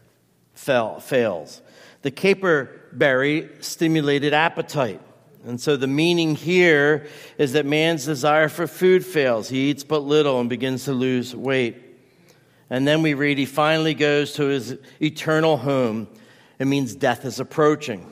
fell, 0.54 1.02
fails. 1.02 1.62
The 2.02 2.12
caper 2.12 2.81
berry 2.98 3.50
stimulated 3.60 4.34
appetite. 4.34 5.02
And 5.46 5.60
so 5.60 5.76
the 5.76 5.88
meaning 5.88 6.36
here 6.36 7.08
is 7.38 7.54
that 7.54 7.66
man's 7.66 8.06
desire 8.06 8.48
for 8.48 8.68
food 8.68 9.06
fails. 9.06 9.50
He 9.50 9.70
eats 9.70 9.84
but 9.84 10.00
little 10.00 10.40
and 10.40 10.50
begins 10.50 10.86
to 10.86 10.94
lose 10.94 11.36
weight. 11.36 11.78
And 12.70 12.88
then 12.88 13.02
we 13.02 13.16
read 13.16 13.38
he 13.38 13.46
finally 13.46 13.94
goes 13.94 14.34
to 14.34 14.44
his 14.44 14.78
eternal 15.02 15.58
home. 15.58 16.08
It 16.60 16.66
means 16.66 16.96
death 16.96 17.26
is 17.26 17.40
approaching. 17.40 18.10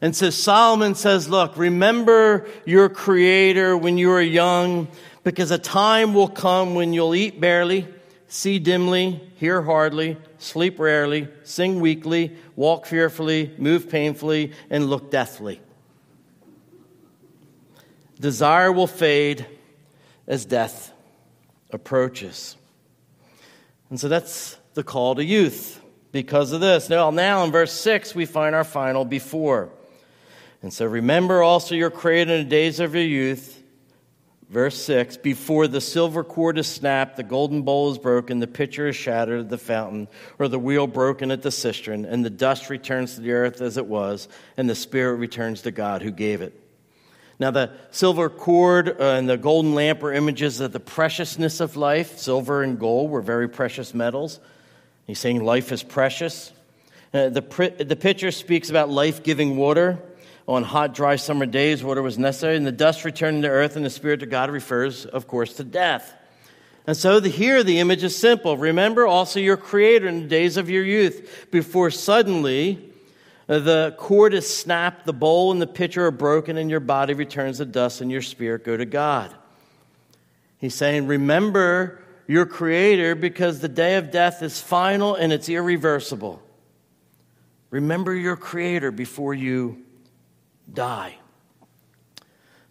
And 0.00 0.14
so 0.14 0.30
Solomon 0.30 0.94
says, 0.94 1.28
Look, 1.28 1.56
remember 1.56 2.46
your 2.64 2.88
Creator 2.88 3.76
when 3.76 3.98
you 3.98 4.08
were 4.08 4.22
young 4.22 4.88
because 5.24 5.50
a 5.50 5.58
time 5.58 6.14
will 6.14 6.28
come 6.28 6.74
when 6.74 6.92
you'll 6.92 7.14
eat 7.14 7.40
barely, 7.40 7.88
see 8.28 8.58
dimly, 8.58 9.20
hear 9.36 9.62
hardly, 9.62 10.16
sleep 10.38 10.78
rarely, 10.78 11.28
sing 11.42 11.80
weakly, 11.80 12.36
walk 12.54 12.86
fearfully, 12.86 13.52
move 13.58 13.90
painfully, 13.90 14.52
and 14.70 14.88
look 14.88 15.10
deathly. 15.10 15.60
Desire 18.20 18.70
will 18.70 18.86
fade 18.86 19.46
as 20.26 20.44
death 20.44 20.92
approaches. 21.70 22.56
And 23.90 23.98
so 23.98 24.08
that's 24.08 24.58
the 24.74 24.82
call 24.82 25.14
to 25.14 25.24
youth 25.24 25.80
because 26.12 26.52
of 26.52 26.60
this. 26.60 26.88
Now, 26.88 27.10
now 27.10 27.44
in 27.44 27.50
verse 27.50 27.72
6, 27.72 28.14
we 28.14 28.26
find 28.26 28.54
our 28.54 28.64
final 28.64 29.04
before. 29.04 29.70
And 30.62 30.72
so 30.72 30.84
remember 30.84 31.42
also 31.42 31.74
your 31.74 31.90
creator 31.90 32.34
in 32.34 32.44
the 32.44 32.50
days 32.50 32.80
of 32.80 32.94
your 32.94 33.04
youth 33.04 33.57
Verse 34.48 34.80
6 34.82 35.18
Before 35.18 35.68
the 35.68 35.80
silver 35.80 36.24
cord 36.24 36.58
is 36.58 36.66
snapped, 36.66 37.16
the 37.16 37.22
golden 37.22 37.62
bowl 37.62 37.92
is 37.92 37.98
broken, 37.98 38.38
the 38.38 38.46
pitcher 38.46 38.88
is 38.88 38.96
shattered 38.96 39.40
at 39.40 39.48
the 39.50 39.58
fountain, 39.58 40.08
or 40.38 40.48
the 40.48 40.58
wheel 40.58 40.86
broken 40.86 41.30
at 41.30 41.42
the 41.42 41.50
cistern, 41.50 42.04
and 42.04 42.24
the 42.24 42.30
dust 42.30 42.70
returns 42.70 43.14
to 43.14 43.20
the 43.20 43.32
earth 43.32 43.60
as 43.60 43.76
it 43.76 43.86
was, 43.86 44.28
and 44.56 44.68
the 44.68 44.74
spirit 44.74 45.16
returns 45.16 45.62
to 45.62 45.70
God 45.70 46.02
who 46.02 46.10
gave 46.10 46.40
it. 46.40 46.58
Now, 47.40 47.52
the 47.52 47.70
silver 47.92 48.28
cord 48.28 49.00
uh, 49.00 49.04
and 49.12 49.28
the 49.28 49.36
golden 49.36 49.74
lamp 49.74 50.02
are 50.02 50.12
images 50.12 50.58
of 50.60 50.72
the 50.72 50.80
preciousness 50.80 51.60
of 51.60 51.76
life. 51.76 52.18
Silver 52.18 52.64
and 52.64 52.80
gold 52.80 53.10
were 53.10 53.22
very 53.22 53.48
precious 53.48 53.94
metals. 53.94 54.40
He's 55.06 55.20
saying 55.20 55.44
life 55.44 55.70
is 55.70 55.84
precious. 55.84 56.52
Uh, 57.14 57.28
the, 57.28 57.74
the 57.78 57.96
pitcher 57.96 58.32
speaks 58.32 58.70
about 58.70 58.90
life 58.90 59.22
giving 59.22 59.56
water 59.56 60.02
on 60.48 60.64
hot, 60.64 60.94
dry 60.94 61.16
summer 61.16 61.44
days, 61.44 61.84
water 61.84 62.02
was 62.02 62.18
necessary, 62.18 62.56
and 62.56 62.66
the 62.66 62.72
dust 62.72 63.04
returning 63.04 63.42
to 63.42 63.48
earth 63.48 63.76
and 63.76 63.84
the 63.84 63.90
Spirit 63.90 64.22
of 64.22 64.30
God 64.30 64.50
refers, 64.50 65.04
of 65.04 65.26
course, 65.28 65.52
to 65.54 65.64
death. 65.64 66.14
And 66.86 66.96
so 66.96 67.20
the, 67.20 67.28
here 67.28 67.62
the 67.62 67.80
image 67.80 68.02
is 68.02 68.16
simple. 68.16 68.56
Remember 68.56 69.06
also 69.06 69.40
your 69.40 69.58
Creator 69.58 70.08
in 70.08 70.22
the 70.22 70.26
days 70.26 70.56
of 70.56 70.70
your 70.70 70.82
youth, 70.82 71.48
before 71.50 71.90
suddenly 71.90 72.82
uh, 73.46 73.58
the 73.58 73.94
cord 73.98 74.32
is 74.32 74.52
snapped, 74.52 75.04
the 75.04 75.12
bowl 75.12 75.52
and 75.52 75.60
the 75.60 75.66
pitcher 75.66 76.06
are 76.06 76.10
broken, 76.10 76.56
and 76.56 76.70
your 76.70 76.80
body 76.80 77.12
returns 77.12 77.58
to 77.58 77.66
dust, 77.66 78.00
and 78.00 78.10
your 78.10 78.22
spirit 78.22 78.64
go 78.64 78.74
to 78.74 78.86
God. 78.86 79.34
He's 80.56 80.74
saying, 80.74 81.06
Remember 81.06 82.02
your 82.26 82.46
Creator 82.46 83.16
because 83.16 83.60
the 83.60 83.68
day 83.68 83.96
of 83.96 84.10
death 84.10 84.42
is 84.42 84.60
final 84.60 85.14
and 85.14 85.30
it's 85.30 85.48
irreversible. 85.50 86.42
Remember 87.70 88.14
your 88.14 88.36
Creator 88.36 88.92
before 88.92 89.34
you 89.34 89.84
die. 90.72 91.16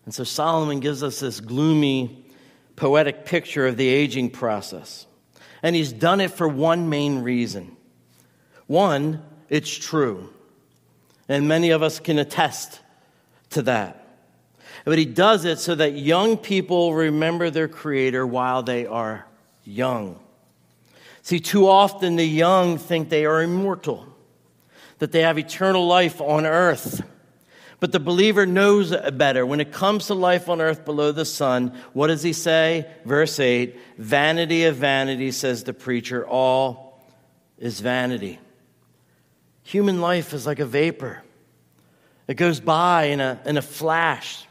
And 0.06 0.14
so 0.14 0.24
Solomon 0.24 0.80
gives 0.80 1.04
us 1.04 1.20
this 1.20 1.40
gloomy, 1.40 2.26
poetic 2.76 3.26
picture 3.26 3.68
of 3.68 3.76
the 3.76 3.88
aging 3.88 4.30
process. 4.30 5.06
And 5.62 5.76
he's 5.76 5.92
done 5.92 6.22
it 6.22 6.32
for 6.32 6.48
one 6.48 6.90
main 6.90 7.20
reason. 7.20 7.76
One, 8.68 9.24
it's 9.50 9.76
true. 9.76 10.30
And 11.28 11.48
many 11.48 11.72
of 11.72 11.84
us 11.84 12.00
can 12.00 12.20
attest 12.20 12.80
to 13.52 13.64
that. 13.64 14.08
But 14.86 14.98
he 14.98 15.06
does 15.06 15.44
it 15.44 15.60
so 15.60 15.76
that 15.76 15.98
young 15.98 16.38
people 16.38 16.94
remember 16.94 17.50
their 17.50 17.68
Creator 17.68 18.26
while 18.26 18.64
they 18.64 18.86
are 18.86 19.26
young. 19.66 20.20
See, 21.22 21.42
too 21.42 21.68
often 21.68 22.16
the 22.16 22.24
young 22.24 22.78
think 22.78 23.10
they 23.10 23.26
are 23.26 23.42
immortal, 23.42 24.08
that 25.00 25.12
they 25.12 25.24
have 25.24 25.38
eternal 25.38 25.86
life 25.86 26.22
on 26.22 26.46
earth. 26.46 27.02
But 27.80 27.92
the 27.92 28.00
believer 28.00 28.46
knows 28.46 28.96
better. 29.14 29.46
When 29.46 29.60
it 29.60 29.72
comes 29.72 30.08
to 30.08 30.16
life 30.16 30.50
on 30.50 30.62
earth 30.62 30.84
below 30.84 31.12
the 31.12 31.26
sun, 31.26 31.78
what 31.94 32.08
does 32.08 32.24
he 32.24 32.34
say? 32.34 32.90
Verse 33.06 33.40
8 33.40 33.78
Vanity 33.98 34.64
of 34.66 34.78
vanity, 34.78 35.32
says 35.32 35.64
the 35.64 35.74
preacher, 35.74 36.28
all 36.28 37.00
is 37.60 37.80
vanity. 37.80 38.40
Human 39.64 40.02
life 40.02 40.34
is 40.34 40.48
like 40.48 40.60
a 40.60 40.66
vapor, 40.66 41.22
it 42.28 42.36
goes 42.36 42.60
by 42.60 43.06
in 43.06 43.22
a, 43.22 43.40
in 43.46 43.58
a 43.58 43.62
flash. 43.62 44.47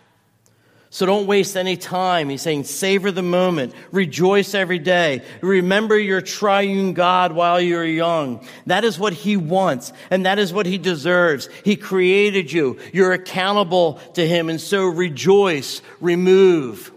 So 0.96 1.04
don't 1.04 1.26
waste 1.26 1.58
any 1.58 1.76
time. 1.76 2.30
He's 2.30 2.40
saying, 2.40 2.64
savor 2.64 3.10
the 3.10 3.20
moment, 3.20 3.74
rejoice 3.92 4.54
every 4.54 4.78
day, 4.78 5.20
remember 5.42 5.98
your 5.98 6.22
triune 6.22 6.94
God 6.94 7.32
while 7.32 7.60
you're 7.60 7.84
young. 7.84 8.42
That 8.64 8.82
is 8.82 8.98
what 8.98 9.12
He 9.12 9.36
wants, 9.36 9.92
and 10.08 10.24
that 10.24 10.38
is 10.38 10.54
what 10.54 10.64
He 10.64 10.78
deserves. 10.78 11.50
He 11.66 11.76
created 11.76 12.50
you, 12.50 12.78
you're 12.94 13.12
accountable 13.12 14.00
to 14.14 14.26
Him, 14.26 14.48
and 14.48 14.58
so 14.58 14.86
rejoice, 14.86 15.82
remove, 16.00 16.90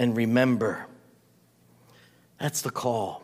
and 0.00 0.16
remember. 0.16 0.84
That's 2.40 2.62
the 2.62 2.70
call. 2.70 3.22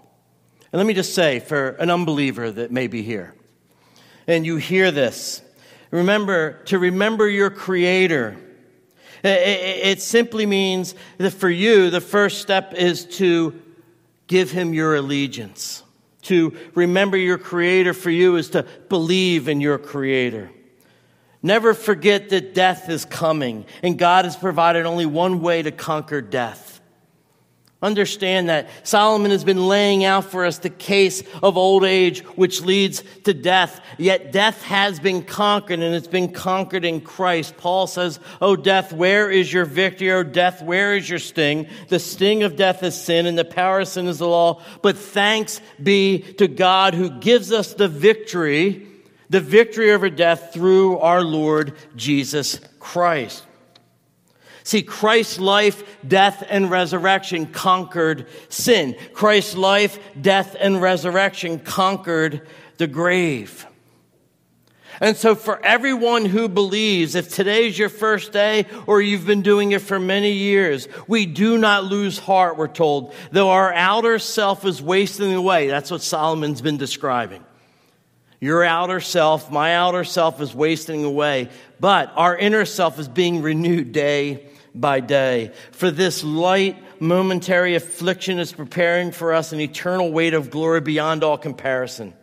And 0.70 0.78
let 0.78 0.86
me 0.86 0.94
just 0.94 1.12
say 1.12 1.40
for 1.40 1.70
an 1.70 1.90
unbeliever 1.90 2.52
that 2.52 2.70
may 2.70 2.86
be 2.86 3.02
here, 3.02 3.34
and 4.28 4.46
you 4.46 4.58
hear 4.58 4.92
this, 4.92 5.42
remember 5.90 6.62
to 6.66 6.78
remember 6.78 7.28
your 7.28 7.50
Creator 7.50 8.36
it 9.22 10.02
simply 10.02 10.46
means 10.46 10.94
that 11.18 11.30
for 11.30 11.50
you, 11.50 11.90
the 11.90 12.00
first 12.00 12.40
step 12.42 12.74
is 12.74 13.04
to 13.16 13.60
give 14.26 14.50
him 14.50 14.74
your 14.74 14.96
allegiance. 14.96 15.82
To 16.22 16.56
remember 16.74 17.16
your 17.16 17.38
Creator 17.38 17.94
for 17.94 18.10
you 18.10 18.36
is 18.36 18.50
to 18.50 18.64
believe 18.88 19.48
in 19.48 19.60
your 19.60 19.78
Creator. 19.78 20.50
Never 21.42 21.74
forget 21.74 22.28
that 22.30 22.54
death 22.54 22.88
is 22.88 23.04
coming, 23.04 23.66
and 23.82 23.98
God 23.98 24.24
has 24.24 24.36
provided 24.36 24.86
only 24.86 25.06
one 25.06 25.40
way 25.40 25.62
to 25.62 25.72
conquer 25.72 26.20
death 26.20 26.71
Understand 27.82 28.48
that 28.48 28.68
Solomon 28.84 29.32
has 29.32 29.42
been 29.42 29.66
laying 29.66 30.04
out 30.04 30.26
for 30.26 30.44
us 30.44 30.58
the 30.58 30.70
case 30.70 31.24
of 31.42 31.56
old 31.56 31.82
age, 31.82 32.20
which 32.36 32.60
leads 32.60 33.02
to 33.24 33.34
death. 33.34 33.80
Yet 33.98 34.30
death 34.30 34.62
has 34.62 35.00
been 35.00 35.24
conquered, 35.24 35.80
and 35.80 35.92
it's 35.92 36.06
been 36.06 36.32
conquered 36.32 36.84
in 36.84 37.00
Christ. 37.00 37.56
Paul 37.56 37.88
says, 37.88 38.20
Oh, 38.40 38.54
death, 38.54 38.92
where 38.92 39.28
is 39.28 39.52
your 39.52 39.64
victory? 39.64 40.12
Oh, 40.12 40.22
death, 40.22 40.62
where 40.62 40.94
is 40.94 41.10
your 41.10 41.18
sting? 41.18 41.66
The 41.88 41.98
sting 41.98 42.44
of 42.44 42.54
death 42.54 42.84
is 42.84 42.94
sin, 42.94 43.26
and 43.26 43.36
the 43.36 43.44
power 43.44 43.80
of 43.80 43.88
sin 43.88 44.06
is 44.06 44.20
the 44.20 44.28
law. 44.28 44.62
But 44.80 44.96
thanks 44.96 45.60
be 45.82 46.20
to 46.34 46.46
God 46.46 46.94
who 46.94 47.10
gives 47.10 47.50
us 47.50 47.74
the 47.74 47.88
victory, 47.88 48.86
the 49.28 49.40
victory 49.40 49.90
over 49.90 50.08
death 50.08 50.52
through 50.54 50.98
our 50.98 51.22
Lord 51.22 51.74
Jesus 51.96 52.60
Christ. 52.78 53.44
See, 54.64 54.82
Christ's 54.82 55.40
life, 55.40 55.82
death, 56.06 56.44
and 56.48 56.70
resurrection 56.70 57.46
conquered 57.46 58.26
sin. 58.48 58.96
Christ's 59.12 59.56
life, 59.56 59.98
death, 60.20 60.56
and 60.58 60.80
resurrection 60.80 61.58
conquered 61.58 62.46
the 62.78 62.86
grave. 62.86 63.66
And 65.00 65.16
so, 65.16 65.34
for 65.34 65.64
everyone 65.64 66.26
who 66.26 66.48
believes, 66.48 67.16
if 67.16 67.34
today's 67.34 67.76
your 67.76 67.88
first 67.88 68.30
day 68.30 68.66
or 68.86 69.02
you've 69.02 69.26
been 69.26 69.42
doing 69.42 69.72
it 69.72 69.82
for 69.82 69.98
many 69.98 70.32
years, 70.32 70.86
we 71.08 71.26
do 71.26 71.58
not 71.58 71.84
lose 71.84 72.18
heart, 72.18 72.56
we're 72.56 72.68
told, 72.68 73.14
though 73.32 73.50
our 73.50 73.72
outer 73.72 74.20
self 74.20 74.64
is 74.64 74.80
wasting 74.80 75.34
away. 75.34 75.66
That's 75.66 75.90
what 75.90 76.02
Solomon's 76.02 76.60
been 76.60 76.76
describing. 76.76 77.44
Your 78.38 78.62
outer 78.62 79.00
self, 79.00 79.50
my 79.50 79.74
outer 79.74 80.04
self 80.04 80.40
is 80.40 80.54
wasting 80.54 81.02
away, 81.04 81.48
but 81.80 82.12
our 82.14 82.36
inner 82.36 82.64
self 82.64 82.98
is 83.00 83.08
being 83.08 83.42
renewed 83.42 83.90
day 83.90 84.51
by 84.74 85.00
day. 85.00 85.52
For 85.72 85.90
this 85.90 86.24
light, 86.24 86.76
momentary 87.00 87.74
affliction 87.74 88.38
is 88.38 88.52
preparing 88.52 89.12
for 89.12 89.32
us 89.32 89.52
an 89.52 89.60
eternal 89.60 90.10
weight 90.12 90.34
of 90.34 90.50
glory 90.50 90.80
beyond 90.80 91.22
all 91.24 91.38
comparison. 91.38 92.14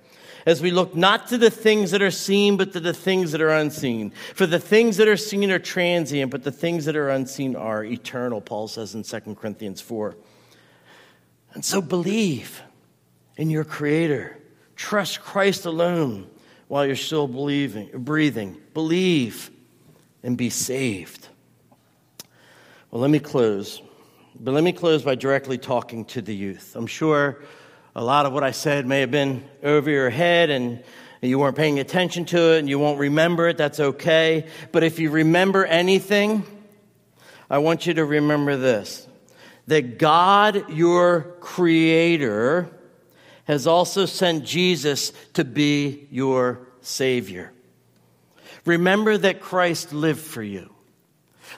As 0.45 0.61
we 0.61 0.71
look 0.71 0.95
not 0.95 1.27
to 1.27 1.37
the 1.37 1.51
things 1.51 1.91
that 1.91 2.01
are 2.01 2.11
seen, 2.11 2.57
but 2.57 2.73
to 2.73 2.79
the 2.79 2.93
things 2.93 3.33
that 3.33 3.41
are 3.41 3.49
unseen. 3.49 4.11
For 4.33 4.45
the 4.45 4.59
things 4.59 4.97
that 4.97 5.07
are 5.07 5.17
seen 5.17 5.51
are 5.51 5.59
transient, 5.59 6.31
but 6.31 6.43
the 6.43 6.51
things 6.51 6.85
that 6.85 6.95
are 6.95 7.09
unseen 7.09 7.55
are 7.55 7.83
eternal, 7.83 8.41
Paul 8.41 8.67
says 8.67 8.95
in 8.95 9.03
2 9.03 9.35
Corinthians 9.35 9.81
4. 9.81 10.15
And 11.53 11.63
so 11.63 11.81
believe 11.81 12.61
in 13.37 13.49
your 13.49 13.63
Creator. 13.63 14.37
Trust 14.75 15.21
Christ 15.21 15.65
alone 15.65 16.29
while 16.67 16.85
you're 16.85 16.95
still 16.95 17.27
believing, 17.27 17.89
breathing. 17.93 18.57
Believe 18.73 19.49
and 20.23 20.37
be 20.37 20.49
saved. 20.49 21.28
Well, 22.91 23.01
let 23.01 23.11
me 23.11 23.19
close. 23.19 23.83
But 24.39 24.55
let 24.55 24.63
me 24.63 24.71
close 24.71 25.03
by 25.03 25.13
directly 25.13 25.59
talking 25.59 26.05
to 26.05 26.23
the 26.23 26.35
youth. 26.35 26.75
I'm 26.75 26.87
sure 26.87 27.43
a 27.95 28.03
lot 28.03 28.25
of 28.25 28.33
what 28.33 28.43
I 28.43 28.49
said 28.49 28.87
may 28.87 29.01
have 29.01 29.11
been 29.11 29.43
over 29.61 29.91
your 29.91 30.09
head 30.09 30.49
and 30.49 30.83
you 31.21 31.37
weren't 31.37 31.55
paying 31.55 31.77
attention 31.77 32.25
to 32.25 32.55
it 32.55 32.59
and 32.59 32.67
you 32.67 32.79
won't 32.79 32.97
remember 32.97 33.47
it. 33.47 33.57
That's 33.57 33.79
okay. 33.79 34.47
But 34.71 34.83
if 34.83 34.97
you 34.97 35.11
remember 35.11 35.65
anything, 35.65 36.43
I 37.47 37.59
want 37.59 37.85
you 37.85 37.93
to 37.93 38.05
remember 38.05 38.57
this 38.57 39.07
that 39.67 39.99
God, 39.99 40.71
your 40.71 41.35
creator, 41.41 42.71
has 43.43 43.67
also 43.67 44.07
sent 44.07 44.45
Jesus 44.45 45.13
to 45.33 45.43
be 45.43 46.07
your 46.09 46.67
Savior. 46.81 47.53
Remember 48.65 49.15
that 49.15 49.41
Christ 49.41 49.93
lived 49.93 50.21
for 50.21 50.41
you. 50.41 50.73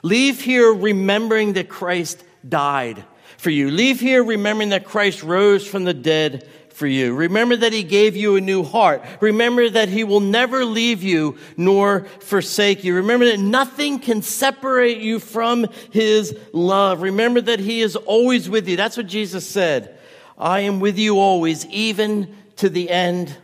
Leave 0.03 0.41
here 0.41 0.73
remembering 0.73 1.53
that 1.53 1.69
Christ 1.69 2.23
died 2.47 3.03
for 3.37 3.49
you. 3.49 3.71
Leave 3.71 3.99
here 3.99 4.23
remembering 4.23 4.69
that 4.69 4.85
Christ 4.85 5.23
rose 5.23 5.65
from 5.65 5.83
the 5.83 5.93
dead 5.93 6.47
for 6.69 6.87
you. 6.87 7.13
Remember 7.13 7.55
that 7.55 7.73
he 7.73 7.83
gave 7.83 8.15
you 8.15 8.35
a 8.35 8.41
new 8.41 8.63
heart. 8.63 9.03
Remember 9.19 9.69
that 9.69 9.89
he 9.89 10.03
will 10.03 10.19
never 10.19 10.65
leave 10.65 11.03
you 11.03 11.37
nor 11.55 12.05
forsake 12.19 12.83
you. 12.83 12.95
Remember 12.95 13.25
that 13.25 13.39
nothing 13.39 13.99
can 13.99 14.21
separate 14.21 14.97
you 14.97 15.19
from 15.19 15.67
his 15.91 16.35
love. 16.53 17.01
Remember 17.01 17.41
that 17.41 17.59
he 17.59 17.81
is 17.81 17.95
always 17.95 18.49
with 18.49 18.67
you. 18.67 18.77
That's 18.77 18.97
what 18.97 19.07
Jesus 19.07 19.47
said. 19.47 19.97
I 20.37 20.61
am 20.61 20.79
with 20.79 20.97
you 20.97 21.19
always, 21.19 21.67
even 21.67 22.35
to 22.55 22.69
the 22.69 22.89
end 22.89 23.35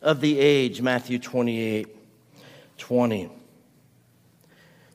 of 0.00 0.22
the 0.22 0.38
age. 0.38 0.80
Matthew 0.80 1.18
28 1.18 1.94
20 2.78 3.37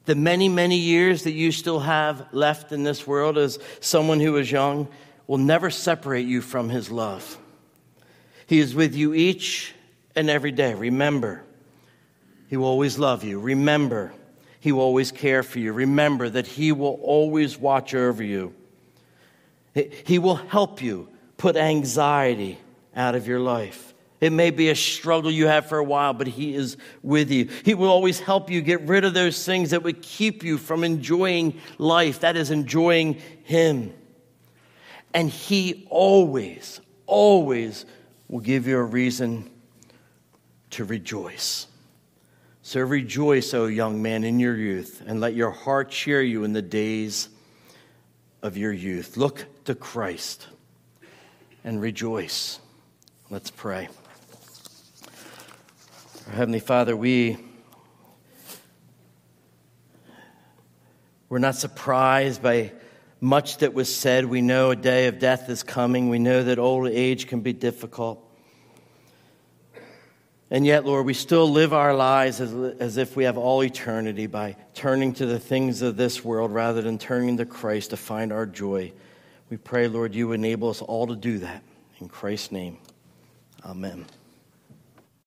the 0.06 0.16
many, 0.16 0.50
many 0.50 0.78
years 0.78 1.24
that 1.24 1.32
you 1.32 1.52
still 1.52 1.80
have 1.80 2.28
left 2.34 2.72
in 2.72 2.84
this 2.84 3.08
world 3.08 3.38
as 3.38 3.60
someone 3.80 4.20
who 4.20 4.36
is 4.38 4.52
young 4.52 4.88
will 5.28 5.38
never 5.38 5.70
separate 5.70 6.26
you 6.26 6.42
from 6.42 6.70
His 6.70 6.92
love. 6.92 7.38
He 8.46 8.60
is 8.60 8.76
with 8.76 8.96
you 8.96 9.13
each 9.13 9.74
and 10.16 10.30
every 10.30 10.52
day. 10.52 10.74
Remember, 10.74 11.44
He 12.50 12.58
will 12.58 12.68
always 12.68 13.00
love 13.00 13.24
you. 13.24 13.39
Remember, 13.39 14.13
He 14.60 14.72
will 14.72 14.82
always 14.82 15.12
care 15.12 15.44
for 15.44 15.60
you. 15.60 15.72
Remember 15.72 16.30
that 16.30 16.48
He 16.48 16.72
will 16.72 17.00
always 17.02 17.58
watch 17.58 17.96
over 17.96 18.24
you. 18.24 18.54
He 19.74 20.20
will 20.20 20.36
help 20.36 20.82
you 20.82 21.08
put 21.38 21.56
anxiety 21.56 22.60
out 22.96 23.16
of 23.16 23.28
your 23.28 23.39
life. 23.39 23.94
It 24.24 24.32
may 24.32 24.52
be 24.52 24.70
a 24.70 24.76
struggle 24.76 25.30
you 25.30 25.48
have 25.48 25.66
for 25.66 25.80
a 25.80 25.84
while, 25.84 26.14
but 26.14 26.28
He 26.28 26.56
is 26.56 26.78
with 27.02 27.30
you. 27.30 27.50
He 27.66 27.74
will 27.74 27.90
always 27.90 28.22
help 28.22 28.50
you 28.50 28.62
get 28.62 28.80
rid 28.84 29.04
of 29.04 29.14
those 29.14 29.46
things 29.46 29.72
that 29.72 29.84
would 29.84 30.02
keep 30.02 30.46
you 30.46 30.58
from 30.58 30.86
enjoying 30.86 31.60
life. 31.78 32.22
That 32.22 32.38
is, 32.38 32.50
enjoying 32.50 33.16
Him. 33.44 33.94
And 35.14 35.30
He 35.30 35.86
always, 35.90 36.80
always 37.06 37.86
will 38.30 38.40
give 38.40 38.66
you 38.66 38.78
a 38.78 38.84
reason 38.84 39.50
to 40.70 40.86
rejoice. 40.86 41.68
So 42.62 42.80
rejoice, 42.80 43.54
O 43.54 43.66
young 43.66 44.02
man, 44.02 44.24
in 44.24 44.40
your 44.40 44.56
youth, 44.56 45.04
and 45.06 45.20
let 45.20 45.34
your 45.34 45.52
heart 45.52 45.92
cheer 45.92 46.22
you 46.22 46.46
in 46.46 46.54
the 46.54 46.62
days 46.62 47.28
of 48.42 48.56
your 48.56 48.72
youth. 48.72 49.18
Look 49.18 49.48
to 49.66 49.76
Christ 49.76 50.48
and 51.66 51.82
rejoice. 51.82 52.62
Let's 53.30 53.52
pray. 53.52 53.90
Our 56.28 56.34
Heavenly 56.34 56.60
Father, 56.60 56.96
we 56.96 57.38
we're 61.28 61.40
not 61.40 61.56
surprised 61.56 62.42
by 62.42 62.72
much 63.20 63.58
that 63.58 63.74
was 63.74 63.94
said. 63.94 64.26
We 64.26 64.42
know 64.42 64.72
a 64.72 64.76
day 64.76 65.08
of 65.08 65.20
death 65.20 65.50
is 65.50 65.64
coming. 65.64 66.10
We 66.10 66.20
know 66.20 66.44
that 66.44 66.60
old 66.60 66.88
age 66.88 67.28
can 67.28 67.42
be 67.42 67.52
difficult. 67.52 68.24
And 70.50 70.66
yet, 70.66 70.86
Lord, 70.86 71.06
we 71.06 71.14
still 71.14 71.50
live 71.50 71.74
our 71.74 71.94
lives 71.94 72.40
as, 72.40 72.54
as 72.80 72.98
if 72.98 73.18
we 73.18 73.26
have 73.26 73.38
all 73.38 73.62
eternity 73.62 74.28
by 74.28 74.56
turning 74.76 75.14
to 75.16 75.26
the 75.26 75.40
things 75.40 75.82
of 75.82 75.98
this 75.98 76.24
world 76.24 76.54
rather 76.54 76.82
than 76.82 77.00
turning 77.00 77.38
to 77.38 77.46
Christ 77.46 77.90
to 77.90 77.98
find 77.98 78.32
our 78.32 78.45
joy. 78.45 78.93
We 79.50 79.58
pray, 79.58 79.88
Lord, 79.88 80.16
you 80.16 80.32
enable 80.32 80.70
us 80.70 80.82
all 80.82 81.08
to 81.08 81.16
do 81.16 81.39
that. 81.39 81.64
In 82.00 82.08
Christ's 82.08 82.52
name, 82.52 82.78
amen. 83.66 84.06